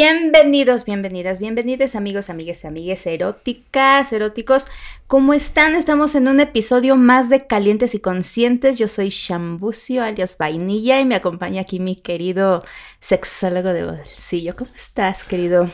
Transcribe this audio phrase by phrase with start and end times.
[0.00, 4.68] Bienvenidos, bienvenidas, bienvenidos amigos, amigas, amigues eróticas, eróticos.
[5.08, 5.74] ¿Cómo están?
[5.74, 8.78] Estamos en un episodio más de Calientes y Conscientes.
[8.78, 12.64] Yo soy Shambucio alias Vainilla y me acompaña aquí mi querido
[13.00, 14.54] sexólogo de bolsillo.
[14.54, 15.68] ¿Cómo estás, querido?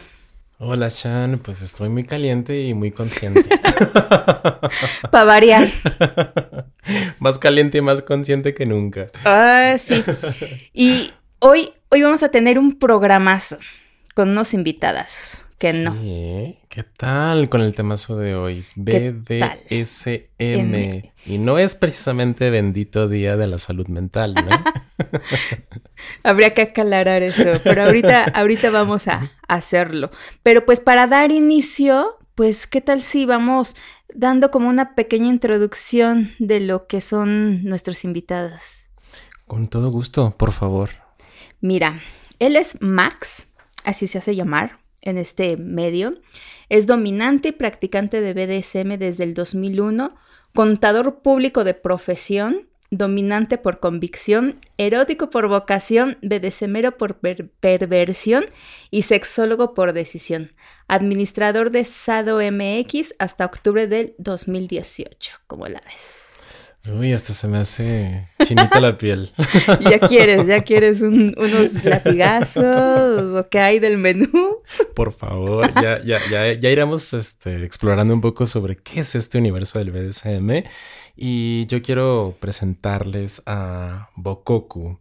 [0.57, 1.39] Hola, Shan.
[1.41, 3.45] Pues estoy muy caliente y muy consciente.
[5.11, 5.71] Para variar.
[7.19, 9.09] más caliente y más consciente que nunca.
[9.27, 10.03] Ah, sí.
[10.73, 11.11] Y
[11.41, 13.59] hoy, hoy vamos a tener un programazo
[14.15, 15.41] con unos invitados.
[15.59, 15.95] Que sí, no.
[16.03, 16.59] ¿eh?
[16.69, 18.65] ¿Qué tal con el temazo de hoy?
[18.75, 20.25] BDSM.
[21.27, 24.65] Y no es precisamente bendito día de la salud mental, ¿no?
[26.23, 30.11] Habría que aclarar eso, pero ahorita, ahorita vamos a hacerlo.
[30.43, 33.77] Pero pues para dar inicio, pues, ¿qué tal si vamos
[34.13, 38.89] dando como una pequeña introducción de lo que son nuestros invitados?
[39.47, 40.91] Con todo gusto, por favor.
[41.61, 42.01] Mira,
[42.39, 43.47] él es Max,
[43.85, 46.15] así se hace llamar en este medio.
[46.69, 50.15] Es dominante y practicante de BDSM desde el 2001,
[50.55, 57.19] contador público de profesión, dominante por convicción, erótico por vocación, BDSMero por
[57.61, 58.47] perversión
[58.91, 60.53] y sexólogo por decisión.
[60.89, 66.24] Administrador de Sado MX hasta octubre del 2018, como la ves.
[66.87, 69.33] Uy, hasta se me hace chinita la piel.
[69.91, 74.59] ya quieres, ya quieres unos latigazos o qué hay del menú.
[74.95, 79.39] Por favor, ya, ya, ya, ya iremos este, explorando un poco sobre qué es este
[79.39, 80.65] universo del BDSM.
[81.17, 84.99] Y yo quiero presentarles a Bokoku.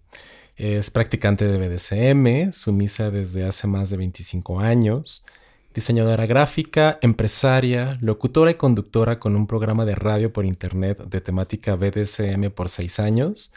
[0.56, 5.26] Es practicante de BDSM, sumisa desde hace más de 25 años
[5.74, 11.76] diseñadora gráfica, empresaria, locutora y conductora con un programa de radio por internet de temática
[11.76, 13.54] BDSM por seis años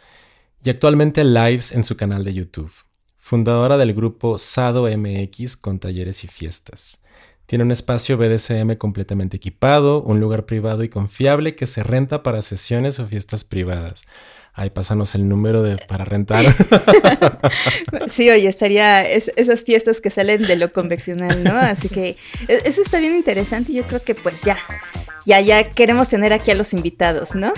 [0.62, 2.72] y actualmente lives en su canal de YouTube.
[3.18, 7.00] Fundadora del grupo Sado MX con talleres y fiestas.
[7.46, 12.42] Tiene un espacio BDSM completamente equipado, un lugar privado y confiable que se renta para
[12.42, 14.04] sesiones o fiestas privadas.
[14.58, 16.42] Ay, pásanos el número de para rentar.
[18.08, 21.58] sí, oye, estaría esas fiestas que salen de lo convencional, ¿no?
[21.58, 22.16] Así que
[22.48, 24.56] e, eso está bien interesante y yo creo que pues ya,
[25.26, 27.52] ya, ya queremos tener aquí a los invitados, ¿no?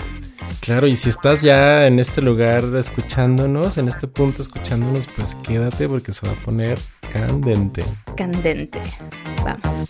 [0.59, 5.87] Claro, y si estás ya en este lugar escuchándonos, en este punto escuchándonos, pues quédate
[5.87, 6.77] porque se va a poner
[7.13, 7.85] candente.
[8.17, 8.81] Candente.
[9.45, 9.87] Vamos.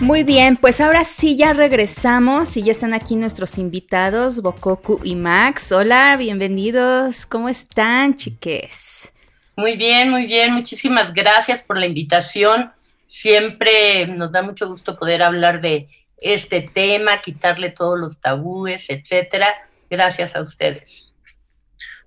[0.00, 5.14] Muy bien, pues ahora sí ya regresamos y ya están aquí nuestros invitados, Bokoku y
[5.14, 5.72] Max.
[5.72, 7.26] Hola, bienvenidos.
[7.26, 9.12] ¿Cómo están, chiques?
[9.56, 10.54] Muy bien, muy bien.
[10.54, 12.70] Muchísimas gracias por la invitación.
[13.10, 19.48] Siempre nos da mucho gusto poder hablar de este tema, quitarle todos los tabúes, etcétera.
[19.90, 21.12] Gracias a ustedes.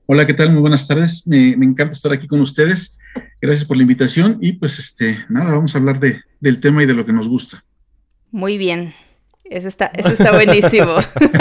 [0.07, 0.49] Hola, ¿qué tal?
[0.49, 1.27] Muy buenas tardes.
[1.27, 2.97] Me, encanta estar aquí con ustedes.
[3.39, 6.87] Gracias por la invitación y pues este, nada, vamos a hablar de, del tema y
[6.87, 7.63] de lo que nos gusta.
[8.33, 8.95] Muy bien.
[9.43, 10.95] Eso está, eso está buenísimo.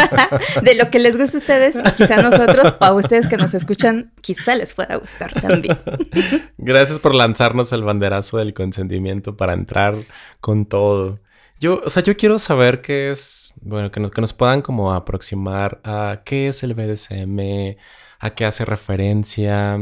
[0.63, 3.55] de lo que les gusta a ustedes, quizá a nosotros o a ustedes que nos
[3.55, 5.79] escuchan, quizá les pueda gustar también.
[6.59, 10.05] Gracias por lanzarnos el banderazo del consentimiento para entrar
[10.41, 11.19] con todo.
[11.59, 14.93] Yo, o sea, yo quiero saber qué es, bueno, que nos, que nos puedan como
[14.93, 17.79] aproximar a qué es el BDSM,
[18.19, 19.81] a qué hace referencia,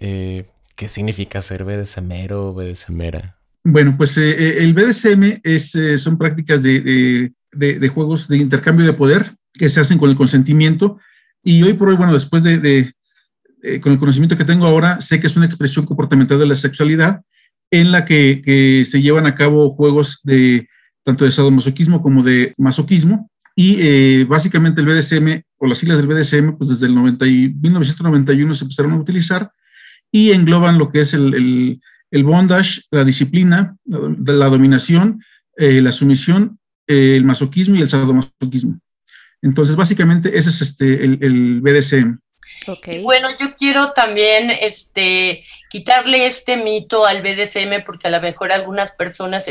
[0.00, 3.36] eh, qué significa ser BDSMero o BDSMera.
[3.66, 7.32] Bueno, pues eh, eh, el BDSM es, eh, son prácticas de,
[7.92, 10.98] juegos de intercambio de poder que se hacen con el consentimiento.
[11.42, 12.92] Y hoy por hoy, bueno, después de,
[13.80, 17.22] con el conocimiento que tengo ahora, sé que es una expresión comportamental de la sexualidad
[17.70, 20.68] en la que, se llevan a cabo juegos de
[21.02, 23.30] tanto de sadomasoquismo como de masoquismo.
[23.56, 28.54] Y básicamente el BDSM o las siglas del BDSM, pues desde el 90 y 1991
[28.54, 29.50] se empezaron a utilizar
[30.10, 31.80] y engloban lo que es el el
[32.22, 35.22] bondage, la disciplina, la, dominación,
[35.56, 38.78] eh, la sumisión, eh, el masoquismo y el sadomasoquismo.
[39.42, 42.18] Entonces, básicamente, ese es este, el, BDSM.
[42.66, 43.02] Okay.
[43.02, 48.92] Bueno, yo quiero también este, quitarle este mito al BDSM porque a lo mejor algunas
[48.92, 49.46] personas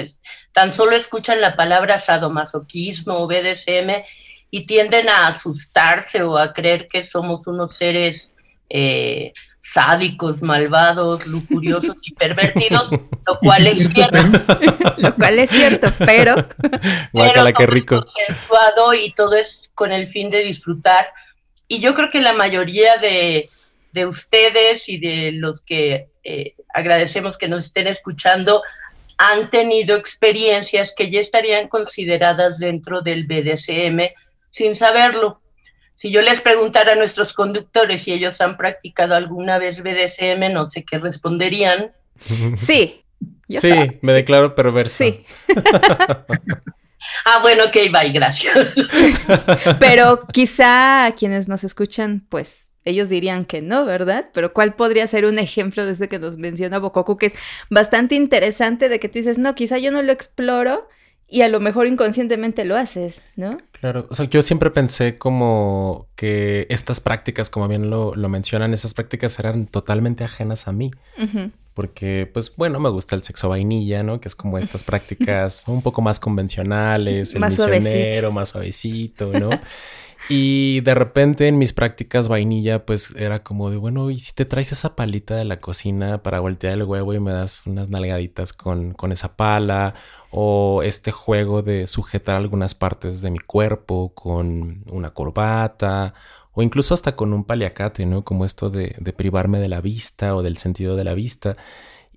[0.52, 4.04] tan solo escuchan la palabra sadomasoquismo o BDSM
[4.50, 8.32] y tienden a asustarse o a creer que somos unos seres
[8.70, 14.18] eh, sádicos, malvados, lujuriosos y pervertidos, lo cual es cierto.
[14.98, 16.36] lo cual es cierto, pero...
[17.14, 18.04] Guacala, qué rico.
[18.04, 21.08] consensuado y todo es con el fin de disfrutar.
[21.68, 23.50] Y yo creo que la mayoría de,
[24.06, 28.64] ustedes y de los que eh, agradecemos que nos estén escuchando
[29.18, 34.12] han tenido experiencias que ya estarían consideradas dentro del BDSM
[34.52, 35.43] sin saberlo.
[35.96, 40.70] Si yo les preguntara a nuestros conductores si ellos han practicado alguna vez BDSM, no
[40.70, 41.92] sé qué responderían.
[42.56, 43.04] Sí.
[43.60, 45.04] sí, me declaro perversa.
[45.04, 45.26] Sí.
[47.26, 48.56] ah, bueno, ok, bye, gracias.
[49.80, 54.26] Pero quizá quienes nos escuchan, pues ellos dirían que no, ¿verdad?
[54.34, 57.34] Pero ¿cuál podría ser un ejemplo de ese que nos menciona Bokoku, que es
[57.70, 60.88] bastante interesante de que tú dices, no, quizá yo no lo exploro
[61.34, 63.58] y a lo mejor inconscientemente lo haces, ¿no?
[63.72, 68.94] Claro, o sea, yo siempre pensé como que estas prácticas, como bien lo, mencionan, esas
[68.94, 70.92] prácticas eran totalmente ajenas a mí.
[71.74, 74.22] Porque, pues bueno, me gusta el sexo vainilla, ¿no?
[74.22, 79.50] Que es como estas prácticas un poco más convencionales, el más misionero, más suavecito, ¿no?
[80.30, 84.46] Y de repente en mis prácticas vainilla, pues era como de, bueno, ¿y si te
[84.46, 88.54] traes esa palita de la cocina para voltear el huevo y me das unas nalgaditas
[88.54, 89.96] con, con esa pala?
[90.36, 96.16] O este juego de sujetar algunas partes de mi cuerpo con una corbata
[96.54, 98.24] o incluso hasta con un paliacate, ¿no?
[98.24, 101.58] Como esto de, privarme de la vista o del sentido de la vista.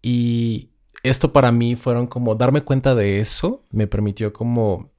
[0.02, 0.70] Y
[1.02, 4.90] esto para mí fueron como darme cuenta de eso, me permitió como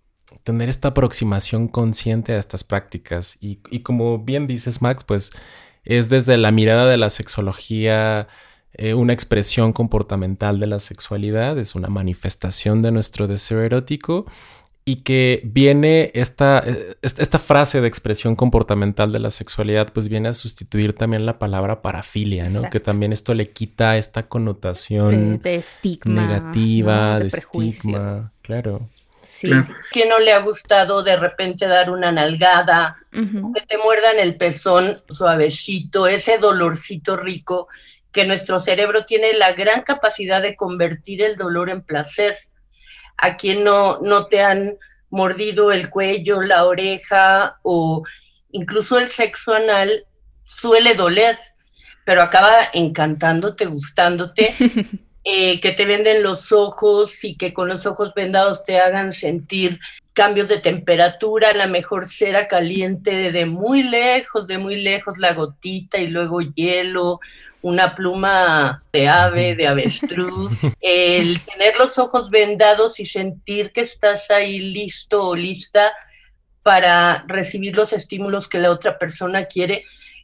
[0.44, 3.38] tener esta aproximación consciente a estas prácticas.
[3.40, 5.32] Y, como bien dices, Max, pues
[5.84, 8.28] es desde la mirada de la sexología
[8.78, 14.26] eh, una expresión comportamental de la sexualidad, es una manifestación de nuestro deseo erótico
[14.88, 20.30] y que viene esta, eh, esta frase de expresión comportamental de la sexualidad, pues viene
[20.30, 22.70] a sustituir también la palabra parafilia, ¿no?
[22.70, 28.88] Que también esto le quita esta connotación de, estigma, negativa, de, estigma, claro.
[29.24, 29.52] Sí.
[29.92, 34.96] Que no le ha gustado de repente dar una nalgada, que te muerdan el pezón
[35.10, 37.68] suavecito, ese dolorcito rico,
[38.18, 42.36] que nuestro cerebro tiene la gran capacidad de convertir el dolor en placer.
[43.16, 44.80] A quien no, no te han
[45.12, 48.04] mordido el cuello, la oreja o
[48.50, 50.08] incluso el sexo anal
[50.46, 51.38] suele doler,
[52.06, 54.52] pero acaba encantándote, gustándote
[55.30, 59.78] Eh, que te venden los ojos y que con los ojos vendados te hagan sentir
[60.18, 66.00] cambios de temperatura, la mejor cera caliente de muy lejos, de muy lejos la gotita
[66.00, 67.20] y luego hielo,
[67.62, 74.32] una pluma de ave, de avestruz, el tener los ojos vendados y sentir que estás
[74.32, 75.94] ahí listo o lista
[76.64, 79.84] para recibir los estímulos que la otra persona quiere.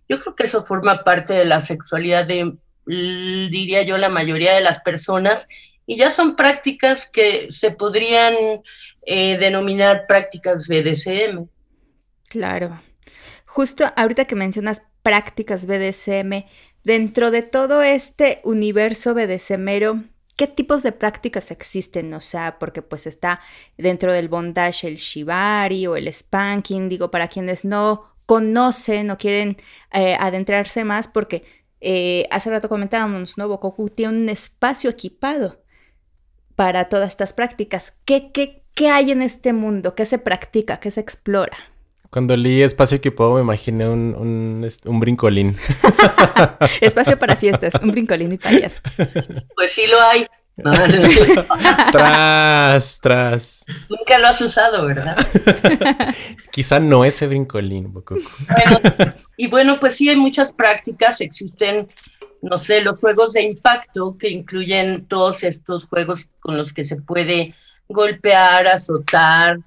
[0.09, 2.51] Yo creo que eso forma parte de la sexualidad de
[2.87, 5.47] diría yo, la mayoría de las personas,
[5.85, 8.33] y ya son prácticas que se podrían
[9.05, 11.47] eh, denominar prácticas BDSM.
[12.29, 12.81] Claro.
[13.45, 16.45] Justo ahorita que mencionas prácticas BDSM,
[16.83, 20.03] dentro de todo este universo BDSMero,
[20.35, 22.13] ¿qué tipos de prácticas existen?
[22.13, 23.41] O sea, porque pues está
[23.77, 29.57] dentro del bondage el shibari o el spanking, digo, para quienes no conocen o quieren
[29.91, 31.43] eh, adentrarse más, porque
[31.81, 33.47] eh, hace rato comentábamos, ¿no?
[33.47, 35.61] Bokoku tiene un espacio equipado
[36.55, 37.99] para todas estas prácticas.
[38.05, 39.95] ¿Qué, qué, qué hay en este mundo?
[39.95, 40.79] ¿Qué se practica?
[40.79, 41.57] ¿Qué se explora?
[42.09, 45.57] Cuando leí espacio equipado me imaginé un, un, un brincolín.
[46.81, 48.81] espacio para fiestas, un brincolín y payaso.
[49.55, 50.27] Pues sí lo hay.
[51.91, 53.65] tras, tras.
[53.89, 55.17] Nunca lo has usado, ¿verdad?
[56.51, 58.21] Quizá no ese brincolín, Bococo.
[59.35, 61.87] y bueno, pues sí hay muchas prácticas, existen,
[62.43, 66.97] no sé, los juegos de impacto que incluyen todos estos juegos con los que se
[66.97, 67.55] puede
[67.87, 69.57] golpear, azotar,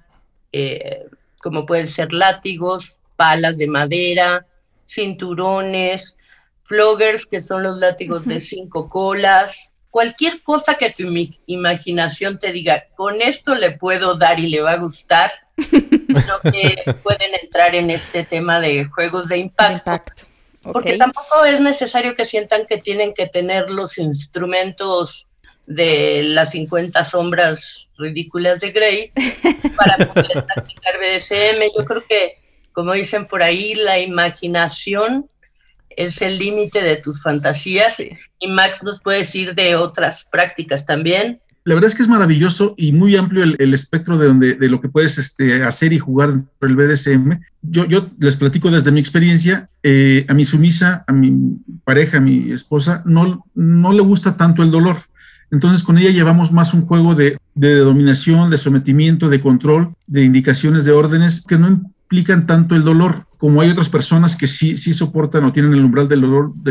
[0.51, 1.05] eh,
[1.39, 4.45] como pueden ser látigos, palas de madera,
[4.87, 6.15] cinturones,
[6.63, 11.11] floggers, que son los látigos de cinco colas, cualquier cosa que tu
[11.45, 16.93] imaginación te diga, con esto le puedo dar y le va a gustar, creo que
[17.03, 19.91] pueden entrar en este tema de juegos de impacto.
[20.61, 25.26] Porque tampoco es necesario que sientan que tienen que tener los instrumentos
[25.67, 29.11] de las 50 sombras ridículas de Grey
[29.75, 31.61] para poder practicar BDSM.
[31.77, 32.37] Yo creo que,
[32.71, 35.29] como dicen por ahí, la imaginación
[35.89, 41.41] es el límite de tus fantasías y Max nos puede decir de otras prácticas también.
[41.65, 44.79] La verdad es que es maravilloso y muy amplio el, espectro de, donde, de lo
[44.79, 47.41] que puedes este, hacer y jugar por el BDSM.
[47.61, 52.21] Yo, yo les platico desde mi experiencia, eh, a mi sumisa, a mi pareja, a
[52.21, 54.95] mi esposa, no, no le gusta tanto el dolor.
[55.51, 60.85] Entonces con ella llevamos más un juego de, dominación, de sometimiento, de control, de indicaciones,
[60.85, 64.93] de órdenes, que no implican tanto el dolor, como hay otras personas que sí, sí
[64.93, 66.21] soportan o tienen el umbral del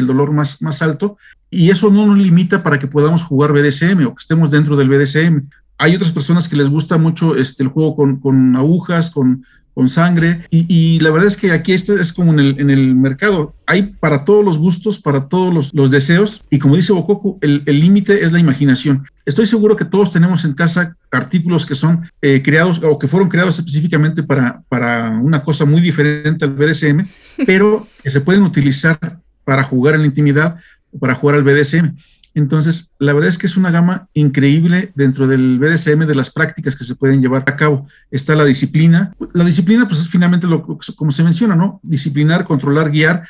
[0.07, 1.17] dolor, más, alto,
[1.51, 4.89] y eso no nos limita para que podamos jugar BDSM o que estemos dentro del
[4.89, 5.49] BDSM.
[5.79, 9.45] Hay otras personas que les gusta mucho este, el juego con agujas, con,
[9.77, 10.41] con sangre.
[10.51, 13.55] Y, la verdad es que aquí este es como en el, en el mercado.
[13.67, 16.43] Hay para todos los gustos, para todos los, los deseos.
[16.49, 19.07] Y como dice Bokoku, el límite es la imaginación.
[19.27, 23.29] Estoy seguro que todos tenemos en casa artículos que son eh, creados o que fueron
[23.29, 27.09] creados específicamente para, para una cosa muy diferente al BDSM,
[27.45, 28.99] pero que se pueden utilizar
[29.45, 30.57] para jugar en la intimidad
[30.93, 31.97] o para jugar al BDSM.
[32.37, 36.77] Entonces, la verdad es que es una gama increíble dentro del BDSM de las prácticas
[36.77, 37.87] que se pueden llevar a cabo.
[38.11, 39.15] Está la disciplina.
[39.33, 40.63] La disciplina, pues es finalmente lo,
[40.97, 41.81] como se menciona, ¿no?
[41.83, 43.27] Disciplinar, controlar, guiar.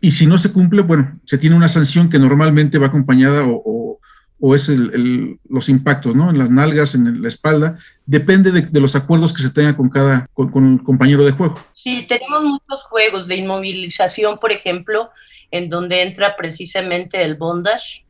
[0.00, 3.98] Y si no se cumple, bueno, se tiene una sanción que normalmente va acompañada o,
[4.38, 6.30] o, es el, los impactos, ¿no?
[6.30, 7.78] En las nalgas, en la espalda.
[8.06, 11.58] Depende de, los acuerdos que se tenga con cada, con, el compañero de juego.
[11.72, 15.10] Sí, tenemos muchos juegos de inmovilización, por ejemplo,
[15.50, 18.03] en donde entra precisamente el bondage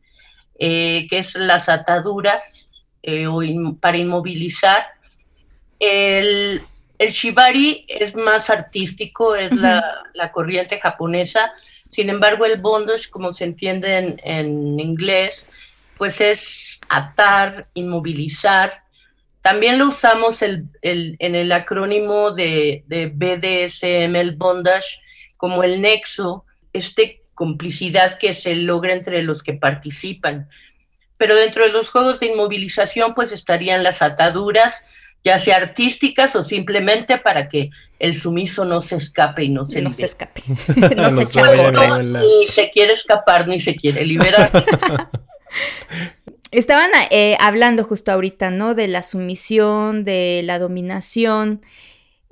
[0.57, 2.69] eh, que es las ataduras
[3.03, 3.27] eh,
[3.79, 4.87] para inmovilizar.
[5.79, 6.61] El,
[6.97, 11.51] shibari es más artístico, es la, corriente japonesa.
[11.89, 15.45] Sin embargo, el bondage, como se entiende en, inglés,
[15.97, 18.83] pues es atar, inmovilizar.
[19.41, 24.99] También lo usamos en el acrónimo de, de BDSM, el bondage,
[25.37, 30.49] como el nexo, este complicidad que se logra entre los que participan.
[31.17, 34.83] Pero dentro de los juegos de inmovilización, pues estarían las ataduras,
[35.23, 39.81] ya sea artísticas o simplemente para que el sumiso no se escape y no se
[39.81, 40.43] no se escape,
[40.95, 44.51] no, se echa Ni se quiere escapar, ni se quiere liberar.
[46.51, 48.75] Estaban eh, hablando justo ahorita, ¿no?
[48.75, 51.61] De la sumisión, de la dominación.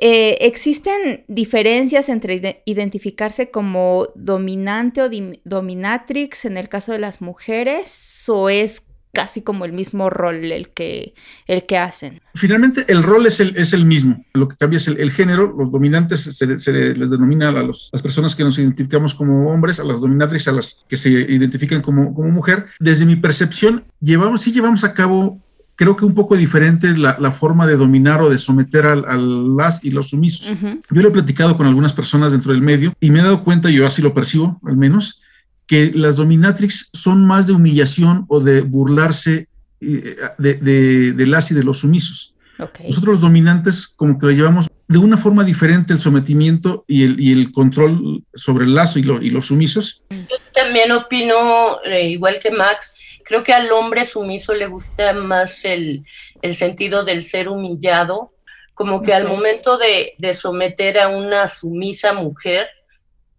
[0.05, 5.09] Eh, ¿Existen diferencias entre identificarse como dominante o
[5.45, 10.71] dominatrix en el caso de las mujeres o es casi como el mismo rol el
[10.71, 11.13] que,
[11.47, 12.19] el que hacen?
[12.35, 15.71] Finalmente el rol es el, es el mismo, lo que cambia es el, género, los
[15.71, 20.49] dominantes se, les denomina a las personas que nos identificamos como hombres, a las dominatrix,
[20.49, 22.65] a las que se identifican como, como mujer.
[22.77, 25.39] Desde mi percepción, llevamos, sí llevamos a cabo
[25.75, 29.83] creo que un poco diferente la, la forma de dominar o de someter a las
[29.83, 30.47] y los sumisos.
[30.89, 33.69] Yo lo he platicado con algunas personas dentro del medio y me he dado cuenta,
[33.69, 35.21] yo así lo percibo al menos,
[35.65, 39.47] que las dominatrix son más de humillación o de burlarse
[39.81, 42.35] eh, de, de, las y de los sumisos.
[42.57, 47.19] Nosotros los dominantes como que lo llevamos de una forma diferente el sometimiento y el,
[47.19, 50.03] y el control sobre el lazo y, y, los sumisos.
[50.11, 55.65] Yo también opino, eh, igual que Max, Creo que al hombre sumiso le gusta más
[55.65, 56.05] el,
[56.53, 58.33] sentido del ser humillado,
[58.73, 62.67] como que al momento de, someter a una sumisa mujer,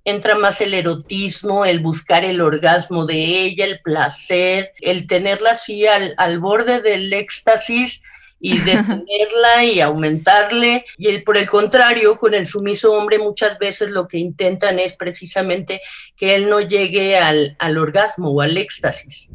[0.05, 5.87] entra más el erotismo, el buscar el orgasmo de ella, el placer, el tenerla así
[5.87, 8.03] al, borde del éxtasis
[8.38, 10.85] y detenerla y aumentarle.
[10.99, 14.95] Y el, por el contrario, con el sumiso hombre muchas veces lo que intentan es
[14.95, 15.81] precisamente
[16.17, 19.29] que él no llegue al, al orgasmo o al éxtasis.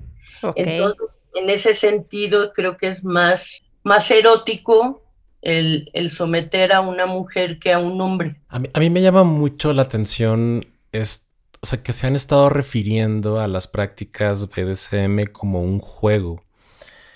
[0.56, 5.04] Entonces, en ese sentido, creo que es más, más erótico
[5.42, 8.42] el, someter a una mujer que a un hombre.
[8.50, 11.30] A mí, me llama mucho la atención, es,
[11.62, 16.44] o sea, que se han estado refiriendo a las prácticas BDSM como un juego.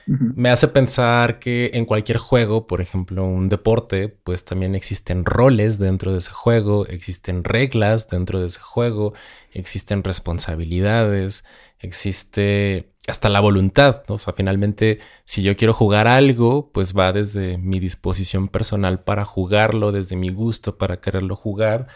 [0.05, 5.79] Me hace pensar que en cualquier juego, por ejemplo, un deporte, pues también existen roles
[5.79, 9.13] dentro de ese juego, existen reglas dentro de ese juego,
[9.53, 11.45] existen responsabilidades,
[11.79, 14.15] existe hasta la voluntad, ¿no?
[14.15, 19.25] O sea, finalmente, si yo quiero jugar algo, pues va desde mi disposición personal para
[19.25, 21.87] jugarlo, desde mi gusto para quererlo jugar.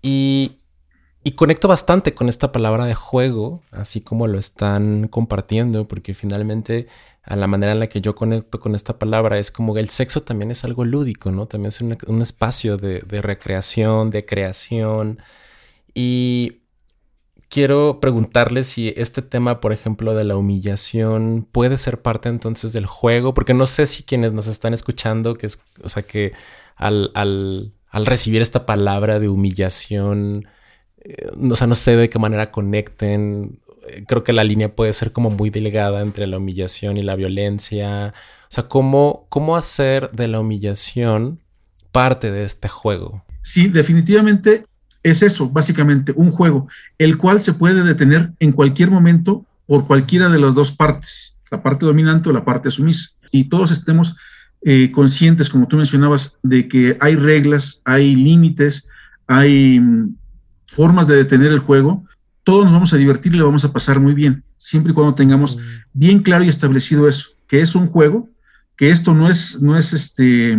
[0.00, 0.60] Y,
[1.24, 6.86] y conecto bastante con esta palabra de juego, así como lo están compartiendo, porque finalmente
[7.24, 9.88] a la manera en la que yo conecto con esta palabra es como que el
[9.88, 11.46] sexo también es algo lúdico, ¿no?
[11.46, 15.18] También es un, espacio de, de recreación, de creación.
[15.94, 16.63] Y
[17.54, 22.84] quiero preguntarle si este tema, por ejemplo, de la humillación puede ser parte entonces del
[22.84, 26.32] juego, porque no sé si quienes nos están escuchando, que es, o sea, que
[26.74, 30.48] al, al, al recibir esta palabra de humillación,
[31.04, 33.60] eh, o sea, no sé de qué manera conecten.
[33.86, 37.14] Eh, creo que la línea puede ser como muy delgada entre la humillación y la
[37.14, 38.14] violencia.
[38.16, 41.40] O sea, ¿cómo, cómo hacer de la humillación
[41.92, 43.22] parte de este juego?
[43.42, 44.64] Sí, definitivamente
[45.04, 46.66] es eso, básicamente, un juego,
[46.98, 51.62] el cual se puede detener en cualquier momento por cualquiera de las dos partes, la
[51.62, 53.10] parte dominante o la parte sumisa.
[53.30, 54.16] Y todos estemos
[54.62, 58.88] eh, conscientes, como tú mencionabas, de que hay reglas, hay límites,
[59.26, 60.16] hay mm,
[60.66, 62.04] formas de detener el juego.
[62.42, 65.14] Todos nos vamos a divertir y lo vamos a pasar muy bien, siempre y cuando
[65.14, 65.60] tengamos mm.
[65.92, 68.30] bien claro y establecido eso, que es un juego,
[68.74, 70.56] que esto no es, no es este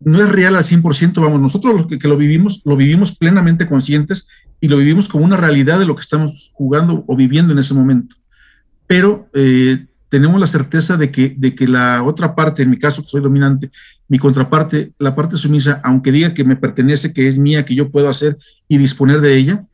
[0.00, 4.28] no es real al 100%, vamos, nosotros los que, lo vivimos, lo vivimos plenamente conscientes
[4.60, 7.74] y lo vivimos como una realidad de lo que estamos jugando o viviendo en ese
[7.74, 8.16] momento.
[8.86, 13.02] Pero eh, tenemos la certeza de que, de que la otra parte, en mi caso
[13.02, 13.70] que soy dominante,
[14.08, 17.90] mi contraparte, la parte sumisa, aunque diga que me pertenece, que es mía, que yo
[17.90, 18.38] puedo hacer
[18.68, 19.64] y disponer de ella,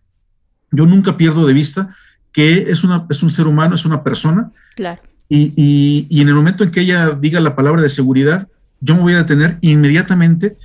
[0.71, 1.95] yo nunca pierdo de vista
[2.33, 4.50] que es, una, es un ser humano, es una persona.
[4.75, 5.02] Claro.
[5.29, 8.49] Y, y, y en el momento en que ella diga la palabra de seguridad,
[8.83, 10.57] yo me voy a detener inmediatamente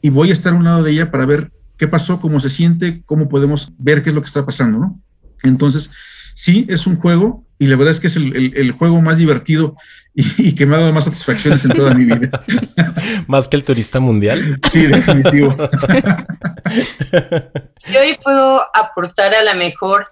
[0.00, 2.48] y voy a estar a un lado de ella para ver qué pasó, cómo se
[2.48, 5.00] siente, cómo podemos ver qué es lo que está pasando, ¿no?
[5.42, 5.90] Entonces,
[6.34, 9.76] sí, es un juego y la verdad es que es el, juego más divertido
[10.14, 12.44] y, que me ha dado más satisfacciones en toda mi vida.
[13.26, 14.60] ¿Más que el turista mundial?
[14.70, 15.56] Sí, definitivo.
[17.92, 20.06] Yo hoy puedo aportar a la mejor,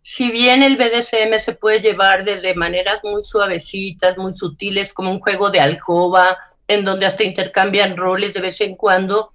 [0.00, 5.20] si bien el BDSM se puede llevar desde maneras muy suavecitas, muy sutiles, como un
[5.20, 6.38] juego de alcoba,
[6.74, 9.32] en donde hasta intercambian roles de vez en cuando,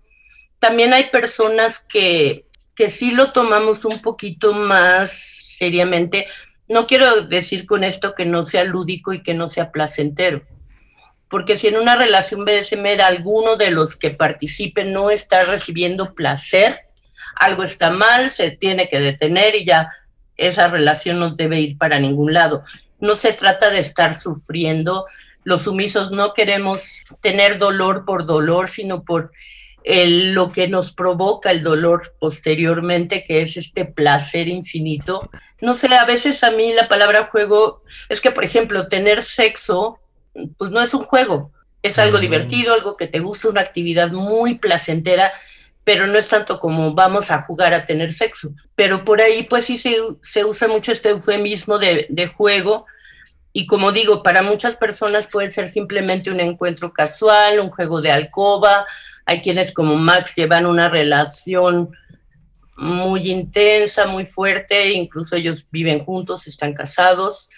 [0.59, 6.27] también hay personas que, que sí lo tomamos un poquito más seriamente,
[6.67, 10.43] no quiero decir con esto que no sea lúdico y que no sea placentero,
[11.29, 16.87] porque si en una relación BDSM alguno de los que participen no está recibiendo placer,
[17.35, 19.91] algo está mal, se tiene que detener y ya
[20.37, 22.63] esa relación no debe ir para ningún lado.
[22.99, 25.05] No se trata de estar sufriendo.
[25.47, 29.31] Los sumisos no queremos tener dolor por dolor, sino por
[29.85, 35.29] lo que nos provoca el dolor posteriormente, que es este placer infinito
[35.61, 39.99] no sé, a veces a mí la palabra juego es que, por ejemplo, tener sexo,
[40.57, 41.51] pues no es un juego,
[41.81, 45.33] es algo divertido, algo que te gusta, una actividad muy placentera,
[45.83, 48.51] pero no es tanto como vamos a jugar a tener sexo.
[48.75, 52.85] Pero por ahí, pues sí se, se usa mucho este eufemismo de, de juego.
[53.57, 58.11] Y como digo, para muchas personas puede ser simplemente un encuentro casual, un juego de
[58.11, 58.85] alcoba.
[59.25, 61.89] Hay quienes como Max llevan una relación
[62.75, 67.49] muy intensa, muy fuerte, incluso ellos viven juntos, están casados.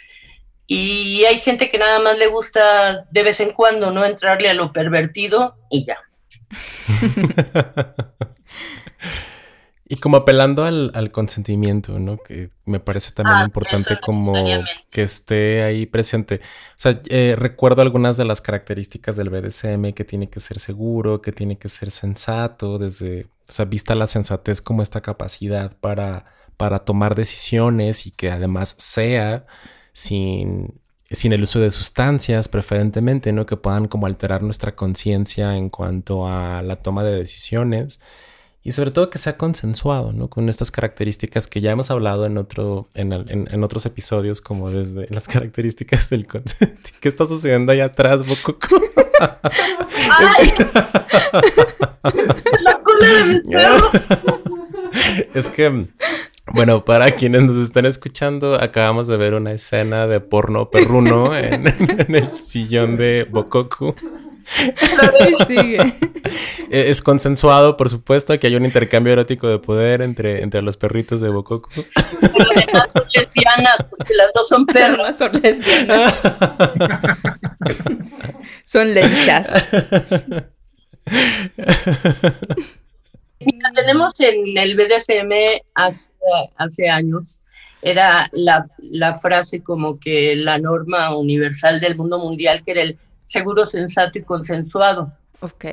[0.67, 4.05] Y hay gente que nada más le gusta de vez en cuando, ¿no?
[4.05, 5.97] Entrarle a lo pervertido y ya.
[9.91, 12.17] y como apelando al, consentimiento, ¿no?
[12.17, 14.33] Que me parece también ah, importante como
[14.91, 16.41] que esté ahí presente.
[16.43, 21.23] O sea, eh, recuerdo algunas de las características del BDSM, que tiene que ser seguro,
[21.23, 26.25] que tiene que ser sensato, desde o sea, vista la sensatez como esta capacidad para,
[26.55, 29.47] para tomar decisiones y que además sea
[29.91, 33.47] sin, sin el uso de sustancias preferentemente, ¿no?
[33.47, 37.99] Que puedan como alterar nuestra conciencia en cuanto a la toma de decisiones
[38.69, 40.29] y sobre todo que sea consensuado, ¿no?
[40.29, 45.07] Con estas características que ya hemos hablado en, otro, en, en, otros episodios, como desde
[45.09, 46.91] las características del consentimiento.
[47.01, 48.79] ¿Qué está sucediendo allá atrás, Bococo?
[50.19, 50.53] ¡Ay!
[52.61, 53.41] La cola de mi
[55.33, 55.87] es que,
[56.53, 61.65] bueno, para quienes nos están escuchando, acabamos de ver una escena de porno perruno en,
[61.65, 63.95] en el sillón de Bokoku.
[66.71, 70.77] Eh, es consensuado, por supuesto, que hay un intercambio erótico de poder entre, entre los
[70.77, 71.67] perritos de Bococo.
[71.73, 75.15] Pero además son lesbianas, porque las dos son perros.
[75.17, 76.21] son lesbianas.
[78.65, 79.49] son lechas.
[83.39, 85.31] Mira, tenemos en el BDSM
[85.73, 86.09] hace,
[86.57, 87.39] hace años,
[87.81, 92.97] era la, la frase como que la norma universal del mundo mundial, que era el
[93.29, 95.13] seguro, sensato y consensuado.
[95.39, 95.65] Ok.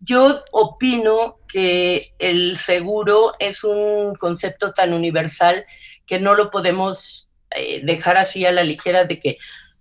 [0.00, 5.66] Yo opino que el seguro es un concepto tan universal
[6.06, 9.38] que no lo podemos eh, dejar así a la ligera de que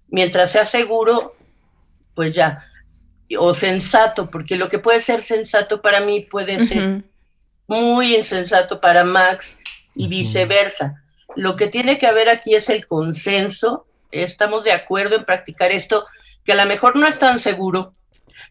[0.08, 1.36] mientras sea seguro,
[2.14, 2.66] pues ya,
[3.38, 7.04] o sensato, porque lo que puede ser sensato para mí puede ser
[7.68, 9.58] muy insensato para Max
[9.96, 11.04] y viceversa.
[11.36, 16.06] Lo que tiene que haber aquí es el consenso, estamos de acuerdo en practicar esto,
[16.46, 17.96] que a lo mejor no es tan seguro,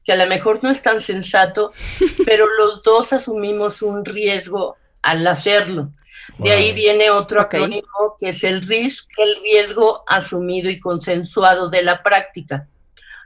[0.04, 1.72] que a lo mejor no es tan sensato,
[2.26, 5.92] pero los dos asumimos un riesgo al hacerlo.
[6.38, 11.82] De ahí viene otro acrónimo que es el RISC, el riesgo asumido y consensuado de
[11.82, 12.68] la práctica.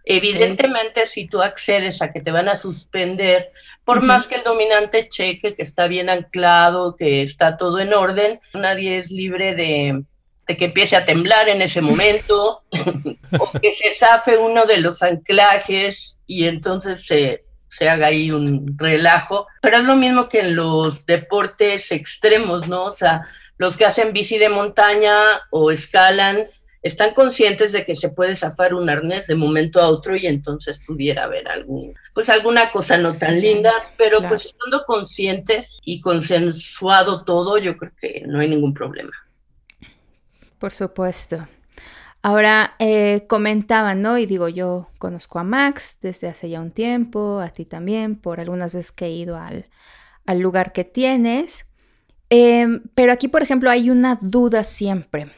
[0.04, 3.50] Evidentemente, si tú accedes a que te van a suspender,
[3.84, 8.40] por más que el dominante cheque que está bien anclado, que está todo en orden,
[8.54, 10.02] nadie es libre de,
[10.48, 12.62] de que empiece a temblar en ese momento,
[13.38, 18.76] o que se zafe uno de los anclajes y entonces se, se haga ahí un
[18.78, 19.46] relajo.
[19.60, 22.84] Pero es lo mismo que en los deportes extremos, ¿no?
[22.84, 23.22] O sea,
[23.58, 25.14] los que hacen bici de montaña
[25.50, 26.44] o escalan,
[26.80, 30.80] están conscientes de que se puede zafar un arnés de momento a otro y entonces
[30.86, 37.24] pudiera haber algún, pues alguna cosa no tan linda, pero pues estando conscientes y consensuado
[37.24, 39.12] todo, yo creo que no hay ningún problema.
[40.58, 41.46] Por supuesto.
[42.22, 44.18] Ahora eh, comentaban, ¿no?
[44.18, 48.40] Y digo, yo conozco a Max desde hace ya un tiempo, a ti también, por
[48.40, 49.66] algunas veces que he ido al,
[50.26, 51.66] al lugar que tienes.
[52.28, 55.28] Em, pero aquí, por ejemplo, hay una duda siempre.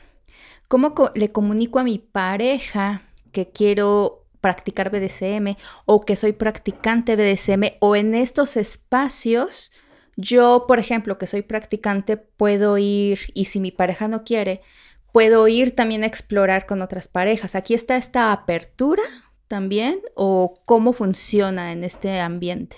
[0.69, 3.03] ¿Cómo le comunico a mi pareja
[3.33, 9.71] que quiero practicar BDSM o que soy practicante BDSM o en estos espacios?
[10.17, 14.63] Yo, por ejemplo, que soy practicante, puedo ir y si mi pareja no quiere,
[15.13, 17.55] puedo ir también a explorar con otras parejas.
[17.55, 19.03] Aquí está esta apertura
[19.49, 22.77] también o cómo funciona en este ambiente.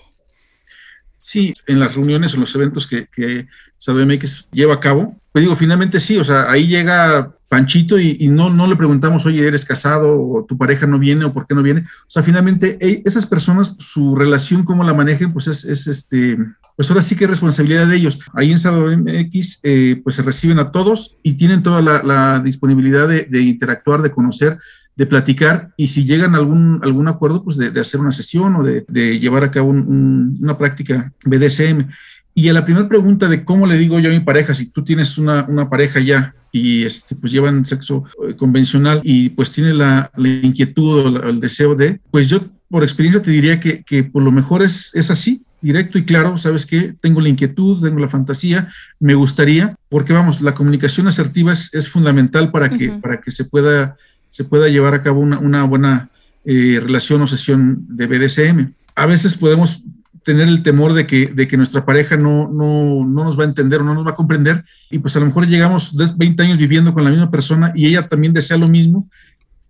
[1.16, 5.54] Sí, en las reuniones o los eventos que, que SadoMX lleva a cabo, pues digo,
[5.54, 10.18] finalmente sí, o sea, ahí llega Panchito y, no, no le preguntamos, oye, ¿eres casado
[10.18, 11.82] o tu pareja no viene o por qué no viene?
[11.82, 16.38] O sea, finalmente esas personas, su relación, cómo la manejen, pues es, es este,
[16.76, 18.20] pues ahora sí que es responsabilidad de ellos.
[18.32, 23.24] Ahí en SadoMX, eh, pues se reciben a todos y tienen toda la, disponibilidad de,
[23.24, 24.56] de interactuar, de conocer
[24.94, 28.62] de platicar y si llegan a algún, algún acuerdo, pues de, hacer una sesión o
[28.62, 31.88] de, llevar a cabo una práctica BDSM.
[32.34, 34.82] Y a la primera pregunta de cómo le digo yo a mi pareja, si tú
[34.84, 40.10] tienes una, pareja ya y este, pues llevan sexo eh, convencional y pues tiene la,
[40.16, 44.62] inquietud o el deseo de, pues yo por experiencia te diría que, por lo mejor
[44.62, 46.94] es, es así, directo y claro, ¿sabes qué?
[47.00, 48.68] Tengo la inquietud, tengo la fantasía,
[48.98, 53.96] me gustaría, porque vamos, la comunicación asertiva es, fundamental para que, para que se pueda
[54.32, 56.08] se pueda llevar a cabo una, buena
[56.46, 58.72] eh, relación o sesión de BDSM.
[58.94, 59.82] A veces podemos
[60.24, 63.80] tener el temor de que, de que nuestra pareja no, no, nos va a entender
[63.80, 66.94] o no nos va a comprender y pues a lo mejor llegamos 20 años viviendo
[66.94, 69.08] con la misma persona y ella también desea lo mismo,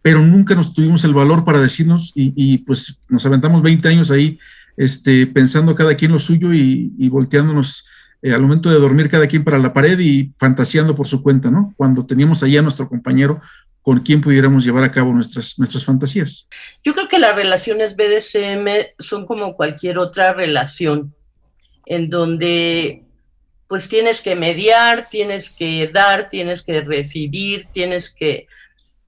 [0.02, 4.38] pero nunca nos tuvimos el valor para decirnos y, pues nos aventamos 20 años ahí
[4.76, 7.86] este, pensando cada quien lo suyo y, volteándonos
[8.20, 11.50] eh, al momento de dormir cada quien para la pared y fantaseando por su cuenta,
[11.50, 11.72] ¿no?
[11.76, 13.40] Cuando teníamos allá a nuestro compañero
[13.82, 16.48] con quien pudiéramos llevar a cabo nuestras, nuestras fantasías.
[16.84, 21.14] Yo creo que las relaciones BDSM son como cualquier otra relación,
[21.86, 23.02] en donde
[23.66, 28.46] pues tienes que mediar, tienes que dar, tienes que recibir, tienes que,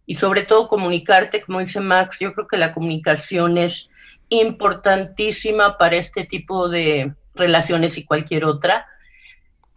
[0.07, 3.91] y sobre todo comunicarte, como dice Max, yo creo que la comunicación es
[4.31, 8.87] importantísima para este tipo de relaciones y cualquier otra.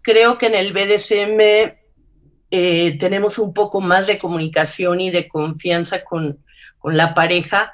[0.01, 1.76] Creo que en el BDSM
[2.49, 6.39] eh, tenemos un poco más de comunicación y de confianza con,
[6.83, 7.73] la pareja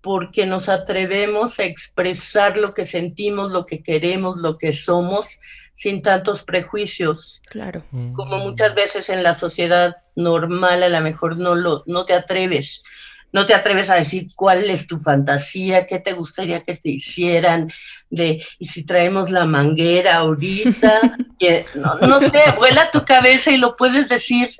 [0.00, 5.40] porque nos atrevemos a expresar lo que sentimos, lo que queremos, lo que somos,
[5.74, 7.42] sin tantos prejuicios.
[7.48, 7.82] Claro.
[7.90, 12.84] Como muchas veces en la sociedad normal a lo mejor no, lo, no te atreves
[13.32, 17.70] no te atreves a decir cuál es tu fantasía, qué te gustaría que te hicieran,
[18.10, 21.16] de, y si traemos la manguera ahorita,
[22.06, 24.50] no, sé, vuela tu cabeza y lo puedes decir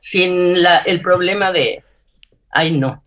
[0.00, 1.84] sin la, el problema de,
[2.50, 3.02] ay no.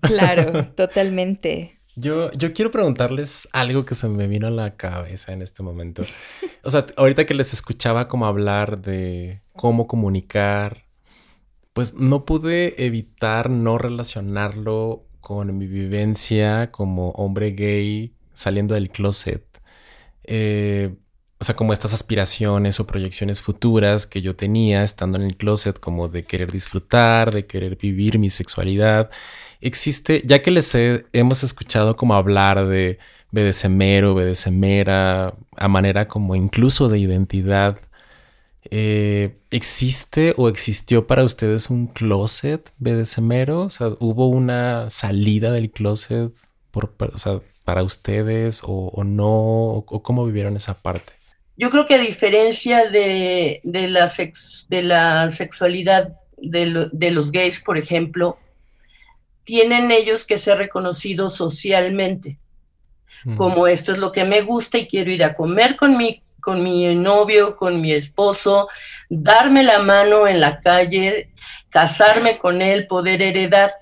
[0.00, 1.80] Claro, totalmente.
[1.94, 6.04] Yo, yo quiero preguntarles algo que se me vino a la cabeza en este momento.
[6.62, 10.85] O sea, ahorita que les escuchaba como hablar de cómo comunicar
[11.76, 19.44] pues no pude evitar no relacionarlo con mi vivencia como hombre gay saliendo del closet.
[20.24, 20.94] Eh,
[21.38, 25.78] o sea, como estas aspiraciones o proyecciones futuras que yo tenía estando en el closet,
[25.78, 29.10] como de querer disfrutar, de querer vivir mi sexualidad.
[29.60, 32.98] Existe, ya que les hemos escuchado como hablar de
[33.32, 37.78] BDSMero, BDSMera, a manera como incluso de identidad
[38.70, 43.62] eh, ¿Existe o existió para ustedes un closet BDSMero?
[43.62, 46.32] O sea, ¿hubo una salida del closet
[46.70, 46.94] por,
[47.64, 49.30] para ustedes o, no?
[49.30, 51.12] O, cómo vivieron esa parte?
[51.56, 54.12] Yo creo que a diferencia de, la,
[54.68, 58.38] de la sexualidad de, los gays, por ejemplo,
[59.44, 62.38] tienen ellos que ser reconocidos socialmente.
[63.36, 66.62] Como esto es lo que me gusta y quiero ir a comer con mi con
[66.62, 68.68] mi novio, con mi esposo,
[69.08, 71.30] darme la mano en la calle,
[71.70, 73.74] casarme con él, poder heredar.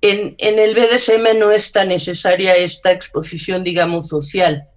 [0.00, 4.68] En, el BDSM no es tan necesaria esta exposición, digamos, social.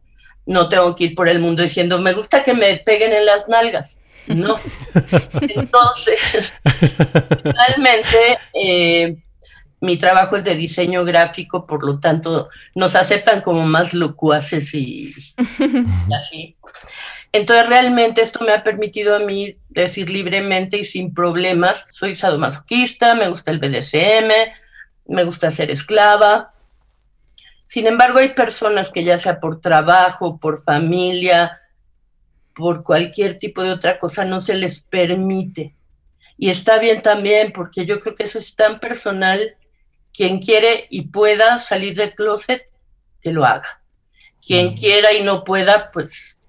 [0.47, 3.47] No tengo que ir por el mundo diciendo, me gusta que me peguen en las
[3.47, 3.99] nalgas.
[4.25, 4.59] No.
[5.41, 6.51] Entonces,
[7.43, 9.17] realmente eh,
[9.79, 15.11] mi trabajo es de diseño gráfico, por lo tanto, nos aceptan como más locuaces y
[16.15, 16.55] así.
[17.31, 23.15] Entonces realmente esto me ha permitido a mí decir libremente y sin problemas, soy sadomasoquista,
[23.15, 24.31] me gusta el BDSM,
[25.07, 26.53] me gusta ser esclava.
[27.65, 31.59] Sin embargo, hay personas que ya sea por trabajo, por familia,
[32.55, 35.75] por cualquier tipo de otra cosa, no se les permite.
[36.37, 39.55] Y está bien también, porque yo creo que eso es tan personal.
[40.17, 42.63] Quien quiere y pueda salir del closet,
[43.21, 43.81] que lo haga.
[44.43, 46.39] Quien quiera y no pueda, pues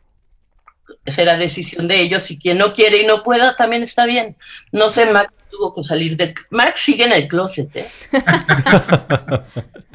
[1.06, 2.30] será decisión de ellos.
[2.30, 4.36] Y quien no quiere y no pueda, también está bien.
[4.72, 6.34] No sé, Max tuvo que salir de...
[6.50, 7.88] Max sigue en el closet, ¿eh?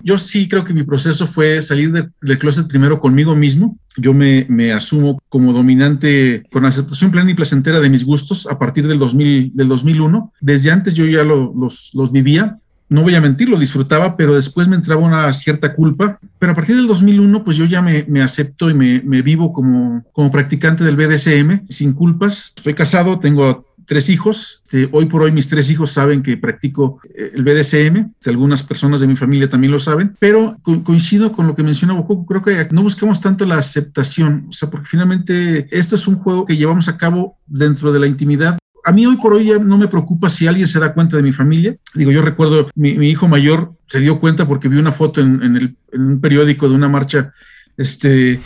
[0.04, 3.78] Yo sí creo que mi proceso fue salir del closet primero conmigo mismo.
[3.96, 8.60] Yo me, me, asumo como dominante con aceptación plena y placentera de mis gustos a
[8.60, 10.34] partir del, 2000, del 2001.
[10.42, 12.60] Desde antes yo ya los, los vivía
[12.94, 16.20] no voy a mentir, lo disfrutaba, pero después me entraba una cierta culpa.
[16.38, 20.32] Pero a partir del 2001, pues yo ya me, acepto y me, vivo como, como
[20.32, 22.54] practicante del BDSM, sin culpas.
[22.56, 24.62] Estoy casado, tengo tres hijos.
[24.66, 28.12] Este, hoy por hoy mis tres hijos saben que practico eh, el BDSM.
[28.28, 30.16] Algunas personas de mi familia también lo saben.
[30.20, 32.28] Pero coincido con lo que menciona Boku.
[32.28, 34.46] Creo que no buscamos tanto la aceptación.
[34.50, 38.06] O sea, porque finalmente esto es un juego que llevamos a cabo dentro de la
[38.06, 41.18] intimidad a mí hoy por hoy ya no me preocupa si alguien se da cuenta
[41.18, 41.76] de mi familia.
[41.94, 46.20] Digo, yo recuerdo, mi, hijo mayor se dio cuenta porque vi una foto en, un
[46.20, 47.34] periódico de una marcha
[47.78, 48.40] este,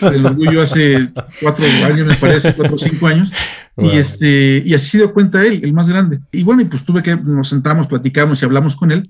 [0.00, 3.30] del orgullo hace cuatro años, me parece, cuatro o cinco años.
[3.76, 6.20] Y, este, y así se dio cuenta él, el más grande.
[6.32, 9.08] Y bueno, y pues tuve que, nos sentamos, platicamos y hablamos con él.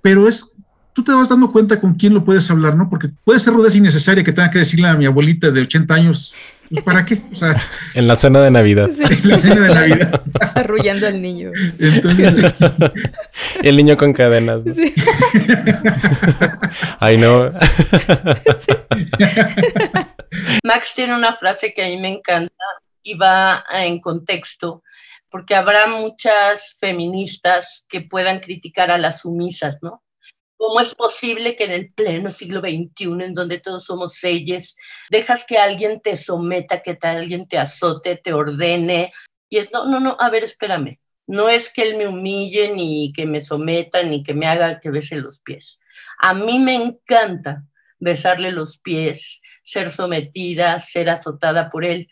[0.00, 0.54] Pero es
[0.92, 2.88] tú te vas dando cuenta con quién lo puedes hablar, ¿no?
[2.88, 6.34] Porque puede ser rudeza innecesaria que tenga que decirle a mi abuelita de 80 años,
[6.70, 7.20] pues, ¿para qué?
[7.32, 7.60] O sea,
[7.94, 8.88] en la cena de Navidad.
[8.88, 10.22] En la cena de Navidad.
[10.54, 11.50] Arrullando al niño.
[11.78, 12.54] Entonces,
[13.62, 14.62] el niño con cadenas.
[14.64, 14.94] Sí.
[17.00, 17.52] Ay, no.
[20.62, 22.64] Max tiene una frase que a mí me encanta
[23.02, 24.82] y va en contexto
[25.28, 30.02] porque habrá muchas feministas que puedan criticar a las sumisas, ¿no?
[30.60, 34.76] ¿Cómo es posible que en el pleno siglo XXI, en donde todos somos selles,
[35.08, 39.10] dejas que alguien te someta, que alguien te azote, te ordene?
[39.48, 40.98] Y es, no, no, no, a ver, espérame.
[41.26, 44.90] No es que él me humille, ni que me someta, ni que me haga que
[44.90, 45.78] bese los pies.
[46.18, 47.64] A mí me encanta
[47.98, 52.10] besarle los pies, ser sometida, ser azotada por él.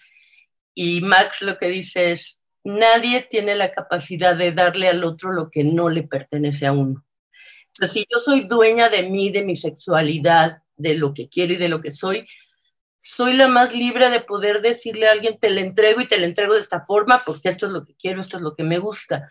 [0.73, 5.51] Y Max lo que dice es, nadie tiene la capacidad de darle al otro lo
[5.51, 7.05] que no le pertenece a uno
[7.87, 11.69] si yo soy dueña de mí, de mi sexualidad, de lo que quiero y de
[11.69, 12.27] lo que soy,
[13.03, 16.27] soy la más libre de poder decirle a alguien, te la entrego y te la
[16.27, 18.79] entrego de esta forma porque esto es lo que quiero, esto es lo que me
[18.79, 19.29] gusta.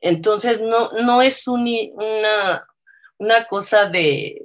[0.00, 2.66] Entonces, no, no es una,
[3.18, 4.42] una cosa de,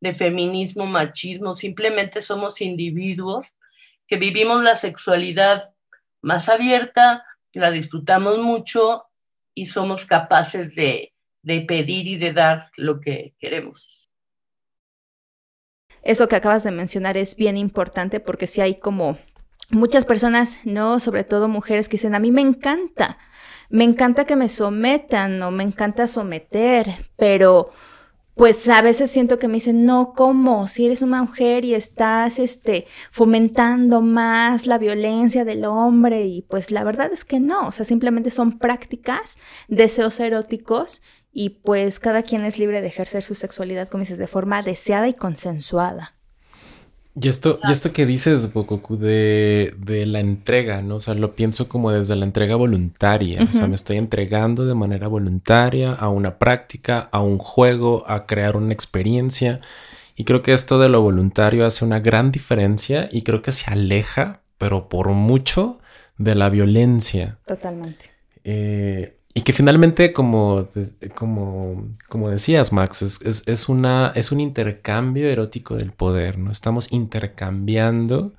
[0.00, 3.46] de feminismo, machismo, simplemente somos individuos
[4.06, 5.70] que vivimos la sexualidad
[6.20, 9.04] más abierta, la disfrutamos mucho
[9.54, 11.11] y somos capaces de,
[11.42, 14.08] de pedir y de dar lo que queremos.
[16.02, 19.18] Eso que acabas de mencionar es bien importante porque si hay como
[19.70, 23.18] muchas personas, no, sobre todo mujeres que dicen, a mí me encanta,
[23.70, 27.70] me encanta que me sometan o me encanta someter, pero
[28.34, 30.66] pues a veces siento que me dicen, no, ¿cómo?
[30.66, 36.70] Si eres una mujer y estás este, fomentando más la violencia del hombre y pues
[36.70, 42.22] la verdad es que no, o sea, simplemente son prácticas, deseos eróticos y pues cada
[42.22, 46.14] quien es libre de ejercer su sexualidad, como dices, de forma deseada y consensuada.
[47.14, 50.96] Y esto, y esto que dices, Bokoku, de, de, la entrega, ¿no?
[50.96, 53.46] O sea, lo pienso como desde la entrega voluntaria.
[53.50, 58.24] O sea, me estoy entregando de manera voluntaria a una práctica, a un juego, a
[58.24, 59.60] crear una experiencia.
[60.16, 63.70] Y creo que esto de lo voluntario hace una gran diferencia y creo que se
[63.70, 65.80] aleja, pero por mucho,
[66.16, 67.38] de la violencia.
[67.46, 68.10] Totalmente.
[68.44, 70.68] Eh, y que finalmente, como,
[71.14, 76.50] como, como decías, Max, es, es, una, es un intercambio erótico del poder, ¿no?
[76.50, 78.32] Estamos intercambiando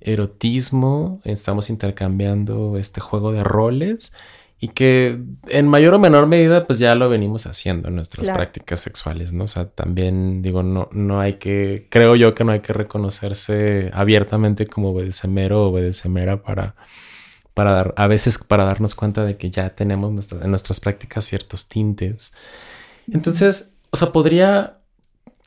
[0.00, 4.14] erotismo, estamos intercambiando este juego de roles
[4.60, 8.80] y que en mayor o menor medida pues ya lo venimos haciendo en nuestras prácticas
[8.80, 9.44] sexuales, ¿no?
[9.44, 13.90] O sea, también digo, no, no hay que, creo yo que no hay que reconocerse
[13.92, 16.76] abiertamente como obedecemero o obedecemera para
[17.54, 21.68] para dar, a veces para darnos cuenta de que ya tenemos en nuestras prácticas ciertos
[21.68, 22.34] tintes.
[23.10, 24.80] Entonces, o sea, podría,